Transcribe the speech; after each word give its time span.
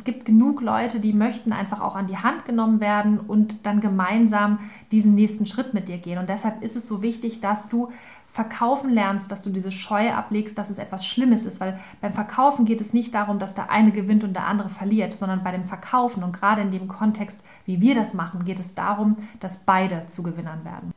es 0.00 0.04
gibt 0.04 0.24
genug 0.24 0.62
Leute, 0.62 0.98
die 0.98 1.12
möchten 1.12 1.52
einfach 1.52 1.82
auch 1.82 1.94
an 1.94 2.06
die 2.06 2.16
Hand 2.16 2.46
genommen 2.46 2.80
werden 2.80 3.20
und 3.20 3.66
dann 3.66 3.80
gemeinsam 3.80 4.58
diesen 4.92 5.14
nächsten 5.14 5.44
Schritt 5.44 5.74
mit 5.74 5.88
dir 5.88 5.98
gehen. 5.98 6.16
Und 6.16 6.30
deshalb 6.30 6.62
ist 6.62 6.74
es 6.74 6.86
so 6.86 7.02
wichtig, 7.02 7.42
dass 7.42 7.68
du 7.68 7.90
verkaufen 8.26 8.88
lernst, 8.88 9.30
dass 9.30 9.42
du 9.42 9.50
diese 9.50 9.70
Scheu 9.70 10.10
ablegst, 10.10 10.56
dass 10.56 10.70
es 10.70 10.78
etwas 10.78 11.06
Schlimmes 11.06 11.44
ist, 11.44 11.60
weil 11.60 11.78
beim 12.00 12.14
Verkaufen 12.14 12.64
geht 12.64 12.80
es 12.80 12.94
nicht 12.94 13.14
darum, 13.14 13.38
dass 13.38 13.52
der 13.52 13.70
eine 13.70 13.92
gewinnt 13.92 14.24
und 14.24 14.32
der 14.32 14.46
andere 14.46 14.70
verliert, 14.70 15.18
sondern 15.18 15.42
bei 15.42 15.52
dem 15.52 15.64
Verkaufen 15.64 16.24
und 16.24 16.32
gerade 16.32 16.62
in 16.62 16.70
dem 16.70 16.88
Kontext, 16.88 17.44
wie 17.66 17.82
wir 17.82 17.94
das 17.94 18.14
machen, 18.14 18.46
geht 18.46 18.58
es 18.58 18.74
darum, 18.74 19.18
dass 19.38 19.64
beide 19.66 20.06
zu 20.06 20.22
Gewinnern 20.22 20.64
werden. 20.64 20.94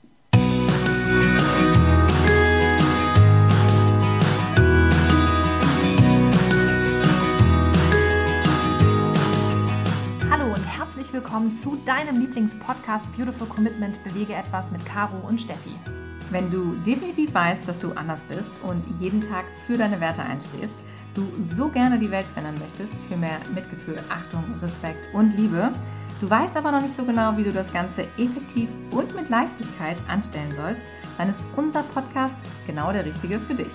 Herzlich 11.13 11.31
willkommen 11.31 11.53
zu 11.53 11.77
deinem 11.85 12.19
Lieblingspodcast 12.19 13.15
Beautiful 13.15 13.45
Commitment 13.47 14.03
Bewege 14.03 14.33
etwas 14.33 14.71
mit 14.71 14.83
Caro 14.83 15.17
und 15.27 15.39
Steffi. 15.39 15.69
Wenn 16.31 16.49
du 16.49 16.73
definitiv 16.77 17.35
weißt, 17.35 17.67
dass 17.67 17.77
du 17.77 17.91
anders 17.91 18.23
bist 18.23 18.51
und 18.63 18.83
jeden 18.99 19.21
Tag 19.21 19.45
für 19.67 19.77
deine 19.77 19.99
Werte 19.99 20.23
einstehst, 20.23 20.73
du 21.13 21.21
so 21.55 21.69
gerne 21.69 21.99
die 21.99 22.09
Welt 22.09 22.25
verändern 22.25 22.55
möchtest 22.59 22.97
für 23.03 23.15
mehr 23.15 23.37
Mitgefühl, 23.53 23.97
Achtung, 24.09 24.43
Respekt 24.59 25.13
und 25.13 25.37
Liebe, 25.37 25.71
du 26.19 26.29
weißt 26.29 26.57
aber 26.57 26.71
noch 26.71 26.81
nicht 26.81 26.95
so 26.95 27.05
genau, 27.05 27.37
wie 27.37 27.43
du 27.43 27.51
das 27.51 27.71
Ganze 27.71 28.07
effektiv 28.17 28.69
und 28.89 29.13
mit 29.13 29.29
Leichtigkeit 29.29 30.01
anstellen 30.07 30.53
sollst, 30.57 30.87
dann 31.19 31.29
ist 31.29 31.41
unser 31.55 31.83
Podcast 31.83 32.35
genau 32.65 32.91
der 32.91 33.05
richtige 33.05 33.39
für 33.39 33.53
dich. 33.53 33.73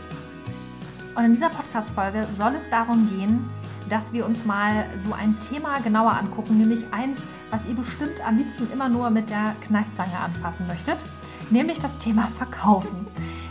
Und 1.15 1.25
in 1.25 1.33
dieser 1.33 1.51
Podcast-Folge 1.51 2.27
soll 2.33 2.55
es 2.57 2.69
darum 2.69 3.09
gehen, 3.09 3.49
dass 3.89 4.13
wir 4.13 4.27
uns 4.27 4.45
mal 4.45 4.87
so 4.97 5.13
ein 5.13 5.39
Thema 5.41 5.79
genauer 5.81 6.13
angucken, 6.13 6.59
nämlich 6.59 6.85
eins, 6.93 7.23
was 7.51 7.67
ihr 7.67 7.75
bestimmt 7.75 8.27
am 8.27 8.37
liebsten 8.37 8.71
immer 8.73 8.89
nur 8.89 9.11
mit 9.11 9.31
der 9.31 9.55
Kneifzange 9.63 10.19
anfassen 10.19 10.67
möchtet 10.67 11.05
nämlich 11.51 11.79
das 11.79 11.99
Thema 11.99 12.29
Verkaufen. 12.29 13.07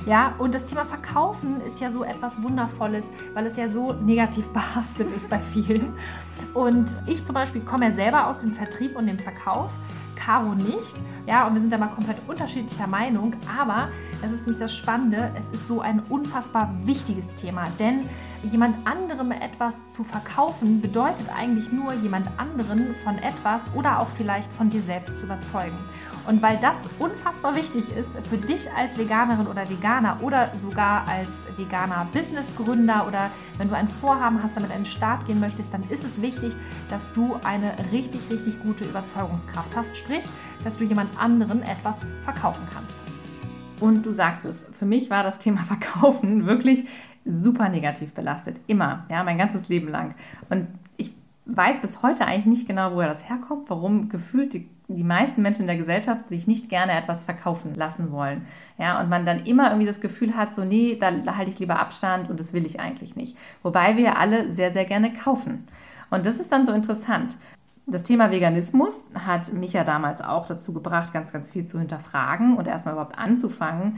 Ja, 0.05 0.33
und 0.37 0.55
das 0.55 0.65
Thema 0.65 0.85
Verkaufen 0.85 1.59
ist 1.61 1.81
ja 1.81 1.91
so 1.91 2.03
etwas 2.03 2.41
Wundervolles, 2.41 3.11
weil 3.33 3.45
es 3.45 3.57
ja 3.57 3.67
so 3.67 3.93
negativ 3.93 4.47
behaftet 4.53 5.11
ist 5.11 5.29
bei 5.29 5.39
vielen. 5.39 5.93
Und 6.53 6.95
ich 7.07 7.23
zum 7.23 7.35
Beispiel 7.35 7.61
komme 7.61 7.85
ja 7.85 7.91
selber 7.91 8.27
aus 8.27 8.39
dem 8.39 8.53
Vertrieb 8.53 8.95
und 8.95 9.07
dem 9.07 9.19
Verkauf. 9.19 9.71
Caro 10.15 10.55
nicht. 10.55 11.01
Ja, 11.27 11.47
und 11.47 11.53
wir 11.53 11.61
sind 11.61 11.71
da 11.71 11.77
mal 11.77 11.87
komplett 11.87 12.17
unterschiedlicher 12.27 12.87
Meinung. 12.87 13.35
Aber 13.59 13.89
das 14.21 14.31
ist 14.31 14.41
nämlich 14.41 14.57
das 14.57 14.75
Spannende. 14.75 15.31
Es 15.37 15.49
ist 15.49 15.67
so 15.67 15.81
ein 15.81 16.01
unfassbar 16.09 16.73
wichtiges 16.83 17.33
Thema. 17.33 17.65
Denn 17.79 18.09
jemand 18.43 18.87
anderem 18.87 19.31
etwas 19.31 19.91
zu 19.91 20.03
verkaufen 20.03 20.81
bedeutet 20.81 21.27
eigentlich 21.37 21.71
nur, 21.71 21.93
jemand 21.93 22.29
anderen 22.37 22.95
von 23.03 23.17
etwas 23.17 23.73
oder 23.73 23.99
auch 23.99 24.07
vielleicht 24.07 24.51
von 24.53 24.69
dir 24.69 24.81
selbst 24.81 25.19
zu 25.19 25.25
überzeugen. 25.25 25.77
Und 26.27 26.41
weil 26.41 26.57
das 26.57 26.89
unfassbar 26.99 27.55
wichtig 27.55 27.89
ist 27.95 28.17
für 28.27 28.37
dich 28.37 28.71
als 28.73 28.97
Veganerin 28.97 29.47
oder 29.47 29.69
Veganer 29.69 30.19
oder 30.21 30.51
sogar 30.55 31.07
als 31.07 31.45
veganer 31.55 32.07
Businessgründer 32.11 33.07
oder 33.07 33.31
wenn 33.57 33.69
du 33.69 33.75
ein 33.75 33.87
Vorhaben 33.87 34.43
hast, 34.43 34.57
damit 34.57 34.71
einen 34.71 34.85
Start 34.85 35.25
gehen 35.25 35.39
möchtest, 35.39 35.73
dann 35.73 35.83
ist 35.89 36.03
es 36.03 36.21
wichtig, 36.21 36.53
dass 36.89 37.13
du 37.13 37.39
eine 37.45 37.73
richtig, 37.91 38.29
richtig 38.29 38.61
gute 38.61 38.83
Überzeugungskraft 38.83 39.75
hast. 39.75 39.95
Sprich, 39.95 40.25
dass 40.63 40.77
du 40.77 40.83
jemand 40.83 41.09
anderen 41.19 41.63
etwas 41.63 42.05
verkaufen 42.23 42.67
kannst. 42.73 42.97
Und 43.79 44.05
du 44.05 44.11
sagst 44.11 44.45
es, 44.45 44.65
für 44.77 44.85
mich 44.85 45.09
war 45.09 45.23
das 45.23 45.39
Thema 45.39 45.61
Verkaufen 45.65 46.45
wirklich 46.45 46.85
super 47.27 47.69
negativ 47.69 48.13
belastet. 48.13 48.59
Immer, 48.67 49.05
ja, 49.09 49.23
mein 49.23 49.37
ganzes 49.37 49.69
Leben 49.69 49.89
lang. 49.89 50.15
Und 50.49 50.67
ich 50.95 51.13
weiß 51.45 51.81
bis 51.81 52.01
heute 52.01 52.25
eigentlich 52.25 52.45
nicht 52.45 52.67
genau, 52.67 52.93
woher 52.93 53.09
das 53.09 53.29
herkommt, 53.29 53.69
warum 53.69 54.09
gefühlt 54.09 54.53
die, 54.53 54.69
die 54.87 55.03
meisten 55.03 55.41
Menschen 55.41 55.61
in 55.61 55.67
der 55.67 55.77
Gesellschaft 55.77 56.29
sich 56.29 56.47
nicht 56.47 56.69
gerne 56.69 56.93
etwas 56.93 57.23
verkaufen 57.23 57.75
lassen 57.75 58.11
wollen. 58.11 58.45
Ja, 58.77 58.99
und 59.01 59.09
man 59.09 59.25
dann 59.25 59.39
immer 59.39 59.67
irgendwie 59.67 59.87
das 59.87 60.01
Gefühl 60.01 60.35
hat, 60.35 60.55
so, 60.55 60.63
nee, 60.63 60.97
da 60.99 61.11
halte 61.35 61.51
ich 61.51 61.59
lieber 61.59 61.79
Abstand 61.79 62.29
und 62.29 62.39
das 62.39 62.53
will 62.53 62.65
ich 62.65 62.79
eigentlich 62.79 63.15
nicht. 63.15 63.37
Wobei 63.63 63.97
wir 63.97 64.17
alle 64.17 64.51
sehr, 64.53 64.73
sehr 64.73 64.85
gerne 64.85 65.11
kaufen. 65.13 65.67
Und 66.09 66.25
das 66.25 66.37
ist 66.37 66.51
dann 66.51 66.65
so 66.65 66.71
interessant. 66.71 67.37
Das 67.89 68.03
Thema 68.03 68.31
Veganismus 68.31 69.05
hat 69.25 69.53
mich 69.53 69.71
ja 69.71 69.85
damals 69.85 70.21
auch 70.21 70.45
dazu 70.45 70.73
gebracht, 70.73 71.13
ganz, 71.13 71.31
ganz 71.31 71.49
viel 71.49 71.65
zu 71.65 71.79
hinterfragen 71.79 72.57
und 72.57 72.67
erstmal 72.67 72.95
überhaupt 72.95 73.17
anzufangen, 73.17 73.97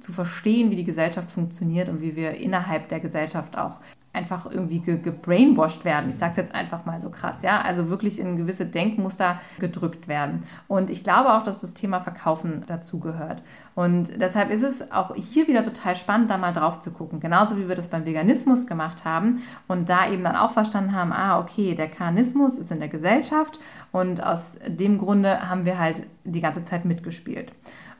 zu 0.00 0.12
verstehen, 0.12 0.70
wie 0.70 0.76
die 0.76 0.84
Gesellschaft 0.84 1.30
funktioniert 1.30 1.88
und 1.88 2.00
wie 2.00 2.16
wir 2.16 2.32
innerhalb 2.32 2.88
der 2.88 3.00
Gesellschaft 3.00 3.58
auch 3.58 3.80
einfach 4.14 4.46
irgendwie 4.50 4.78
ge 4.78 4.98
gebrainwashed 4.98 5.84
werden. 5.84 6.08
Ich 6.08 6.16
sage 6.16 6.32
es 6.32 6.36
jetzt 6.36 6.54
einfach 6.54 6.84
mal 6.86 7.00
so 7.00 7.10
krass, 7.10 7.42
ja. 7.42 7.60
Also 7.60 7.90
wirklich 7.90 8.20
in 8.20 8.36
gewisse 8.36 8.64
Denkmuster 8.64 9.40
gedrückt 9.58 10.06
werden. 10.08 10.40
Und 10.68 10.88
ich 10.88 11.02
glaube 11.02 11.34
auch, 11.34 11.42
dass 11.42 11.60
das 11.60 11.74
Thema 11.74 12.00
Verkaufen 12.00 12.64
dazugehört. 12.66 13.42
Und 13.74 14.20
deshalb 14.20 14.50
ist 14.50 14.62
es 14.62 14.92
auch 14.92 15.14
hier 15.16 15.48
wieder 15.48 15.62
total 15.62 15.96
spannend, 15.96 16.30
da 16.30 16.38
mal 16.38 16.52
drauf 16.52 16.78
zu 16.78 16.92
gucken. 16.92 17.18
Genauso 17.18 17.58
wie 17.58 17.68
wir 17.68 17.74
das 17.74 17.88
beim 17.88 18.06
Veganismus 18.06 18.66
gemacht 18.66 19.04
haben 19.04 19.42
und 19.66 19.88
da 19.88 20.08
eben 20.08 20.22
dann 20.22 20.36
auch 20.36 20.52
verstanden 20.52 20.94
haben, 20.94 21.12
ah, 21.12 21.40
okay, 21.40 21.74
der 21.74 21.88
Karnismus 21.88 22.56
ist 22.56 22.70
in 22.70 22.78
der 22.78 22.88
Gesellschaft 22.88 23.58
und 23.90 24.22
aus 24.22 24.54
dem 24.66 24.98
Grunde 24.98 25.48
haben 25.48 25.64
wir 25.64 25.78
halt 25.78 26.06
die 26.24 26.40
ganze 26.40 26.62
Zeit 26.62 26.84
mitgespielt. 26.84 27.52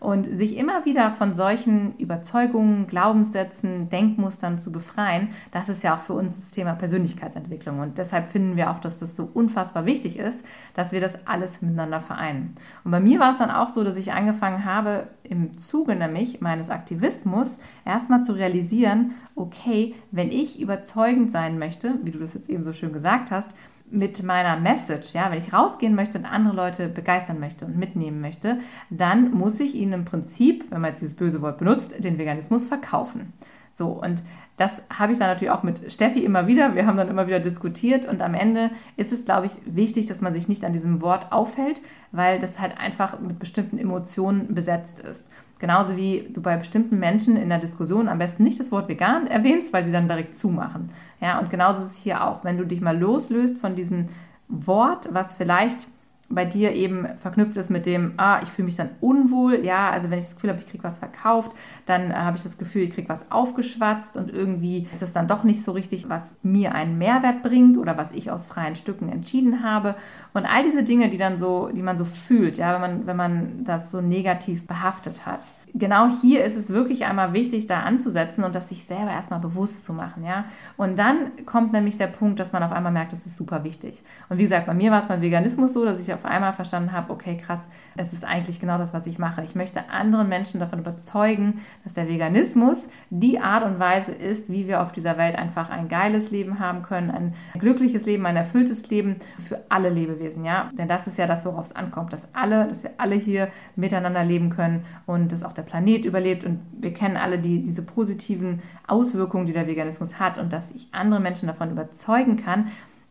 Und 0.05 0.27
sich 0.27 0.59
immer 0.59 0.85
wieder 0.85 1.11
von 1.11 1.33
solchen 1.33 1.97
Überzeugungen, 1.97 2.87
Glaubenssätzen, 2.87 3.89
Denkmustern 3.89 4.59
zu 4.59 4.71
befreien, 4.71 5.31
das 5.51 5.71
ist 5.71 5.83
ja 5.83 5.97
auch 5.97 6.01
für 6.03 6.13
uns 6.13 6.37
das 6.37 6.51
Thema 6.51 6.75
Persönlichkeitsentwicklung. 6.75 7.81
Und 7.81 7.97
deshalb 7.97 8.27
finden 8.27 8.59
wir 8.59 8.71
auch, 8.71 8.81
dass 8.81 8.99
das 8.99 9.17
so 9.17 9.27
unfassbar 9.33 9.87
wichtig 9.87 10.19
ist, 10.19 10.45
dass 10.75 10.93
wir 10.93 11.01
das 11.01 11.27
alles 11.27 11.63
miteinander 11.63 12.01
vereinen. 12.01 12.55
Und 12.85 12.91
bei 12.91 13.01
mir 13.01 13.19
war 13.19 13.33
es 13.33 13.39
dann 13.39 13.51
auch 13.51 13.69
so, 13.69 13.83
dass 13.83 13.97
ich 13.97 14.13
angefangen 14.13 14.67
habe, 14.67 15.07
im 15.23 15.57
Zuge 15.57 15.97
nämlich 15.97 16.43
meines 16.43 16.69
Aktivismus 16.69 17.59
erstmal 17.87 18.23
zu 18.23 18.35
realisieren, 18.35 19.13
okay, 19.35 19.95
wenn 20.11 20.31
ich 20.31 20.61
überzeugend 20.61 21.31
sein 21.31 21.59
möchte, 21.59 21.95
wie 22.03 22.11
du 22.11 22.19
das 22.19 22.35
jetzt 22.35 22.51
eben 22.51 22.63
so 22.63 22.75
schön 22.75 22.93
gesagt 22.93 23.31
hast, 23.31 23.55
mit 23.91 24.23
meiner 24.23 24.59
Message, 24.59 25.13
ja, 25.13 25.31
wenn 25.31 25.39
ich 25.39 25.53
rausgehen 25.53 25.95
möchte 25.95 26.19
und 26.19 26.25
andere 26.25 26.57
Leute 26.57 26.89
begeistern 26.89 27.39
möchte 27.39 27.65
und 27.67 27.77
mitnehmen 27.77 28.21
möchte, 28.21 28.59
dann 28.91 29.31
muss 29.33 29.61
ich 29.61 29.75
ihnen 29.75 29.94
im 29.95 30.05
Prinzip, 30.05 30.71
wenn 30.71 30.81
man 30.81 30.91
jetzt 30.91 31.01
dieses 31.01 31.15
böse 31.15 31.41
Wort 31.43 31.59
benutzt, 31.59 31.95
den 32.03 32.19
Veganismus 32.19 32.67
verkaufen. 32.67 33.33
So, 33.77 33.89
und 33.89 34.23
das 34.57 34.83
habe 34.97 35.13
ich 35.13 35.19
dann 35.19 35.29
natürlich 35.29 35.51
auch 35.51 35.65
mit 35.65 35.91
Steffi 35.93 36.25
immer 36.25 36.47
wieder. 36.47 36.77
Wir 36.77 36.87
haben 36.87 36.97
dann 36.97 37.09
immer 37.09 37.27
wieder 37.27 37.41
diskutiert 37.41 38.07
und 38.07 38.23
am 38.23 38.35
Ende 38.35 38.71
ist 38.97 39.13
es, 39.13 39.25
glaube 39.25 39.47
ich, 39.47 39.55
wichtig, 39.67 40.07
dass 40.07 40.21
man 40.21 40.33
sich 40.33 40.47
nicht 40.47 40.65
an 40.65 40.73
diesem 40.73 41.03
Wort 41.03 41.33
aufhält, 41.33 41.81
weil 42.13 42.39
das 42.39 42.61
halt 42.61 42.79
einfach 42.79 43.19
mit 43.19 43.41
bestimmten 43.41 43.79
Emotionen 43.79 44.55
besetzt 44.55 45.01
ist. 45.01 45.27
Genauso 45.59 45.97
wie 45.97 46.29
du 46.33 46.41
bei 46.41 46.57
bestimmten 46.57 47.01
Menschen 47.01 47.37
in 47.37 47.49
der 47.49 47.59
Diskussion 47.59 48.09
am 48.09 48.19
besten 48.19 48.45
nicht 48.45 48.61
das 48.61 48.71
Wort 48.71 48.89
vegan 48.89 49.27
erwähnst, 49.27 49.73
weil 49.73 49.85
sie 49.85 49.93
dann 49.93 50.07
direkt 50.07 50.37
zumachen. 50.37 50.91
Ja, 51.21 51.41
und 51.41 51.51
genauso 51.51 51.83
ist 51.83 51.93
es 51.93 51.99
hier 51.99 52.25
auch. 52.25 52.45
Wenn 52.45 52.57
du 52.57 52.65
dich 52.65 52.81
mal 52.81 52.97
loslöst 52.97 53.59
von 53.59 53.75
diesem 53.75 54.07
Wort, 54.47 55.09
was 55.13 55.35
vielleicht 55.35 55.89
bei 56.31 56.45
dir 56.45 56.73
eben 56.73 57.07
verknüpft 57.19 57.57
ist 57.57 57.71
mit 57.71 57.87
dem, 57.87 58.15
ah, 58.17 58.41
ich 58.43 58.49
fühle 58.49 58.67
mich 58.67 58.77
dann 58.77 58.91
unwohl, 59.01 59.65
ja, 59.65 59.91
also 59.91 60.11
wenn 60.11 60.19
ich 60.19 60.25
das 60.25 60.35
Gefühl 60.35 60.51
habe, 60.51 60.61
ich 60.61 60.67
kriege 60.67 60.83
was 60.85 60.99
verkauft, 60.99 61.53
dann 61.87 62.11
äh, 62.11 62.15
habe 62.15 62.37
ich 62.37 62.43
das 62.43 62.57
Gefühl, 62.57 62.83
ich 62.83 62.91
kriege 62.91 63.09
was 63.09 63.31
aufgeschwatzt 63.31 64.17
und 64.17 64.33
irgendwie 64.33 64.87
ist 64.91 65.03
das 65.03 65.13
dann 65.13 65.29
doch 65.29 65.45
nicht 65.45 65.63
so 65.63 65.73
richtig, 65.73 66.09
was 66.09 66.35
mir 66.43 66.75
einen 66.75 66.99
Mehrwert 66.99 67.43
bringt 67.43 67.77
oder 67.77 67.99
was 67.99 68.13
ich 68.13 68.31
aus 68.31 68.47
freien 68.47 68.77
Stücken 68.77 69.09
entschieden 69.09 69.63
habe. 69.63 69.97
Und 70.33 70.47
all 70.47 70.65
diese 70.65 70.83
Dinge, 70.83 71.09
die 71.09 71.19
dann 71.19 71.39
so, 71.39 71.69
die 71.69 71.83
man 71.83 71.99
so 71.99 72.05
fühlt, 72.05 72.57
ja, 72.57 72.75
wenn 72.75 72.81
man, 72.81 73.07
wenn 73.07 73.17
man 73.17 73.65
das 73.65 73.91
so 73.91 74.01
negativ 74.01 74.67
behaftet 74.67 75.27
hat 75.27 75.53
genau 75.75 76.09
hier 76.09 76.45
ist 76.45 76.57
es 76.57 76.71
wirklich 76.71 77.05
einmal 77.05 77.33
wichtig, 77.33 77.67
da 77.67 77.81
anzusetzen 77.81 78.45
und 78.45 78.55
das 78.55 78.69
sich 78.69 78.85
selber 78.85 79.11
erstmal 79.11 79.41
bewusst 79.41 79.85
zu 79.85 79.93
machen, 79.93 80.25
ja. 80.25 80.45
Und 80.77 80.99
dann 80.99 81.45
kommt 81.47 81.73
nämlich 81.73 81.97
der 81.97 82.07
Punkt, 82.07 82.39
dass 82.39 82.53
man 82.53 82.63
auf 82.63 82.71
einmal 82.71 82.93
merkt, 82.93 83.13
das 83.13 83.27
ist 83.27 83.37
super 83.37 83.65
wichtig. 83.65 84.05
Und 84.29 84.39
wie 84.39 84.45
gesagt, 84.45 84.67
bei 84.67 84.75
mir 84.75 84.93
war 84.93 85.03
es 85.03 85.09
beim 85.09 85.21
Veganismus 85.21 85.73
so, 85.73 85.85
dass 85.85 86.01
ich 86.01 86.15
auf 86.15 86.25
einmal 86.25 86.53
verstanden 86.53 86.93
habe, 86.93 87.13
okay, 87.13 87.37
krass, 87.37 87.69
es 87.97 88.13
ist 88.13 88.25
eigentlich 88.25 88.61
genau 88.61 88.79
das, 88.79 88.95
was 88.95 89.07
ich 89.07 89.19
mache. 89.19 89.43
Ich 89.43 89.57
möchte 89.57 89.91
anderen 89.91 90.29
Menschen 90.29 90.61
davon 90.61 90.79
überzeugen, 90.79 91.61
dass 91.83 91.95
der 91.95 92.09
Veganismus 92.09 92.87
die 93.11 93.41
Art 93.41 93.65
und 93.65 93.81
Weise 93.81 94.13
ist, 94.13 94.51
wie 94.51 94.69
wir 94.69 94.81
auf 94.81 94.93
dieser 94.93 95.19
Welt 95.19 95.37
einfach 95.37 95.71
ein 95.71 95.89
geiles 95.89 96.31
Leben 96.31 96.61
haben 96.61 96.83
können, 96.83 97.11
ein 97.11 97.35
glückliches 97.59 98.07
Leben, 98.07 98.25
ein 98.27 98.37
erfülltes 98.37 98.89
Leben 98.91 99.17
für 99.45 99.61
alle 99.71 99.91
Lebewesen, 99.91 100.45
ja. 100.45 100.71
Denn 100.79 100.87
das 100.87 101.09
ist 101.09 101.19
ja 101.19 101.27
das, 101.27 101.45
worauf 101.45 101.67
es 101.67 101.75
ankommt, 101.75 102.13
dass 102.13 102.29
alle, 102.33 102.69
dass 102.69 102.85
wir 102.85 102.93
alle 102.99 103.17
hier 103.17 103.49
miteinander 103.75 104.25
leben 104.25 104.51
können 104.51 104.85
und 105.07 105.33
dass 105.33 105.43
auch 105.43 105.53
der 105.53 105.64
Planet 105.65 106.05
überlebt 106.05 106.45
und 106.45 106.61
wir 106.79 106.93
kennen 106.93 107.17
alle 107.17 107.39
die, 107.39 107.63
diese 107.63 107.83
positiven 107.83 108.61
Auswirkungen, 108.87 109.47
die 109.47 109.53
der 109.53 109.67
Veganismus 109.67 110.19
hat 110.19 110.39
und 110.39 110.53
dass 110.53 110.71
ich 110.73 110.89
andere 110.93 111.21
Menschen 111.21 111.49
davon 111.49 111.71
überzeugen 111.71 112.37
kann, 112.37 112.67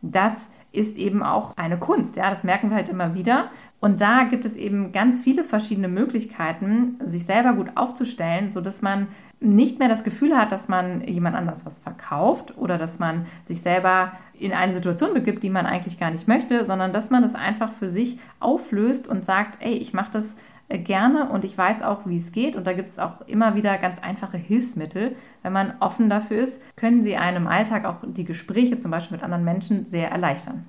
das 0.06 0.50
ist 0.70 0.98
eben 0.98 1.22
auch 1.22 1.56
eine 1.56 1.78
Kunst. 1.78 2.16
Ja, 2.16 2.28
das 2.28 2.44
merken 2.44 2.68
wir 2.68 2.76
halt 2.76 2.90
immer 2.90 3.14
wieder. 3.14 3.50
Und 3.80 4.02
da 4.02 4.24
gibt 4.24 4.44
es 4.44 4.54
eben 4.54 4.92
ganz 4.92 5.22
viele 5.22 5.44
verschiedene 5.44 5.88
Möglichkeiten, 5.88 6.98
sich 7.02 7.24
selber 7.24 7.54
gut 7.54 7.72
aufzustellen, 7.76 8.52
sodass 8.52 8.82
man 8.82 9.08
nicht 9.40 9.78
mehr 9.78 9.88
das 9.88 10.04
Gefühl 10.04 10.36
hat, 10.36 10.52
dass 10.52 10.68
man 10.68 11.00
jemand 11.02 11.36
anders 11.36 11.64
was 11.64 11.78
verkauft 11.78 12.56
oder 12.58 12.76
dass 12.76 12.98
man 12.98 13.24
sich 13.46 13.62
selber 13.62 14.12
in 14.34 14.52
eine 14.52 14.74
Situation 14.74 15.14
begibt, 15.14 15.42
die 15.42 15.50
man 15.50 15.64
eigentlich 15.64 15.98
gar 15.98 16.10
nicht 16.10 16.28
möchte, 16.28 16.66
sondern 16.66 16.92
dass 16.92 17.10
man 17.10 17.22
das 17.22 17.34
einfach 17.34 17.70
für 17.70 17.88
sich 17.88 18.18
auflöst 18.40 19.08
und 19.08 19.24
sagt, 19.24 19.64
ey, 19.64 19.74
ich 19.74 19.94
mache 19.94 20.10
das 20.12 20.34
gerne 20.68 21.28
und 21.30 21.44
ich 21.44 21.56
weiß 21.56 21.82
auch, 21.82 22.06
wie 22.06 22.16
es 22.16 22.32
geht. 22.32 22.56
Und 22.56 22.66
da 22.66 22.72
gibt 22.72 22.90
es 22.90 22.98
auch 22.98 23.20
immer 23.22 23.54
wieder 23.54 23.76
ganz 23.78 23.98
einfache 24.00 24.38
Hilfsmittel. 24.38 25.16
Wenn 25.42 25.52
man 25.52 25.74
offen 25.80 26.08
dafür 26.08 26.38
ist, 26.38 26.60
können 26.76 27.02
sie 27.02 27.16
einem 27.16 27.46
Alltag 27.46 27.84
auch 27.84 27.98
die 28.06 28.24
Gespräche 28.24 28.78
zum 28.78 28.90
Beispiel 28.90 29.16
mit 29.16 29.24
anderen 29.24 29.44
Menschen 29.44 29.84
sehr 29.84 30.10
erleichtern. 30.10 30.64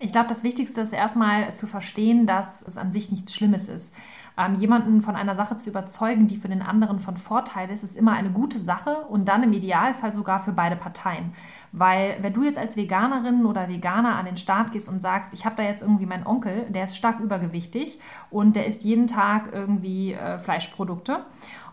Ich 0.00 0.12
glaube, 0.12 0.28
das 0.28 0.44
Wichtigste 0.44 0.80
ist 0.80 0.92
erstmal 0.92 1.54
zu 1.54 1.66
verstehen, 1.66 2.24
dass 2.24 2.62
es 2.62 2.78
an 2.78 2.92
sich 2.92 3.10
nichts 3.10 3.34
Schlimmes 3.34 3.66
ist. 3.66 3.92
Ähm, 4.38 4.54
jemanden 4.54 5.00
von 5.00 5.16
einer 5.16 5.34
Sache 5.34 5.56
zu 5.56 5.70
überzeugen, 5.70 6.28
die 6.28 6.36
für 6.36 6.46
den 6.46 6.62
anderen 6.62 7.00
von 7.00 7.16
Vorteil 7.16 7.68
ist, 7.70 7.82
ist 7.82 7.96
immer 7.96 8.12
eine 8.12 8.30
gute 8.30 8.60
Sache 8.60 9.06
und 9.08 9.26
dann 9.26 9.42
im 9.42 9.52
Idealfall 9.52 10.12
sogar 10.12 10.38
für 10.38 10.52
beide 10.52 10.76
Parteien. 10.76 11.32
Weil 11.72 12.16
wenn 12.20 12.32
du 12.32 12.44
jetzt 12.44 12.58
als 12.58 12.76
Veganerin 12.76 13.44
oder 13.44 13.68
Veganer 13.68 14.14
an 14.16 14.26
den 14.26 14.36
Start 14.36 14.70
gehst 14.70 14.88
und 14.88 15.02
sagst, 15.02 15.34
ich 15.34 15.44
habe 15.44 15.56
da 15.56 15.64
jetzt 15.64 15.82
irgendwie 15.82 16.06
meinen 16.06 16.26
Onkel, 16.26 16.66
der 16.70 16.84
ist 16.84 16.96
stark 16.96 17.18
übergewichtig 17.18 17.98
und 18.30 18.54
der 18.54 18.66
isst 18.66 18.84
jeden 18.84 19.08
Tag 19.08 19.52
irgendwie 19.52 20.12
äh, 20.12 20.38
Fleischprodukte 20.38 21.24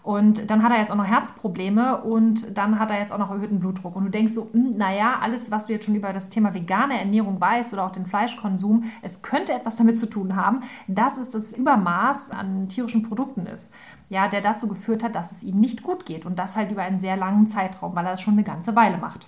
und 0.06 0.52
dann 0.52 0.62
hat 0.62 0.72
er 0.72 0.78
jetzt 0.78 0.92
auch 0.92 0.98
noch 0.98 1.08
Herzprobleme 1.08 2.04
und 2.04 2.56
dann 2.56 2.78
hat 2.78 2.92
er 2.92 3.00
jetzt 3.00 3.12
auch 3.12 3.18
noch 3.18 3.32
erhöhten 3.32 3.60
Blutdruck. 3.60 3.96
Und 3.96 4.06
du 4.06 4.12
denkst 4.12 4.34
so, 4.34 4.50
hm, 4.52 4.78
naja, 4.78 5.16
alles, 5.20 5.50
was 5.50 5.66
du 5.66 5.74
jetzt 5.74 5.86
schon 5.86 5.96
über 5.96 6.14
das 6.14 6.30
Thema 6.30 6.54
vegane 6.54 7.00
Ernährung 7.00 7.42
weißt 7.42 7.74
oder 7.74 7.86
auch 7.86 7.92
den 7.92 8.06
Fleischkonsum, 8.06 8.84
es 9.02 9.24
könnte 9.24 9.54
etwas 9.54 9.78
damit 9.78 9.98
zu 9.98 10.08
tun 10.08 10.36
haben, 10.36 10.62
dass 10.88 11.18
es 11.18 11.32
das 11.32 11.54
Übermaß 11.54 12.30
an 12.30 12.68
tierischen 12.68 13.02
Produkten 13.02 13.48
ist, 13.48 13.74
ja, 14.10 14.28
der 14.28 14.42
dazu 14.42 14.68
geführt 14.68 15.04
hat, 15.04 15.16
dass 15.16 15.32
es 15.32 15.42
ihm 15.42 15.60
nicht 15.60 15.82
gut 15.82 16.06
geht. 16.06 16.28
Und 16.28 16.38
das 16.38 16.56
halt 16.56 16.72
über 16.72 16.84
einen 16.84 17.00
sehr 17.00 17.18
langen 17.18 17.48
Zeitraum, 17.48 17.96
weil 17.96 18.06
er 18.06 18.12
das 18.12 18.22
schon 18.22 18.36
eine 18.36 18.44
ganze 18.44 18.76
Weile 18.76 18.98
macht. 18.98 19.28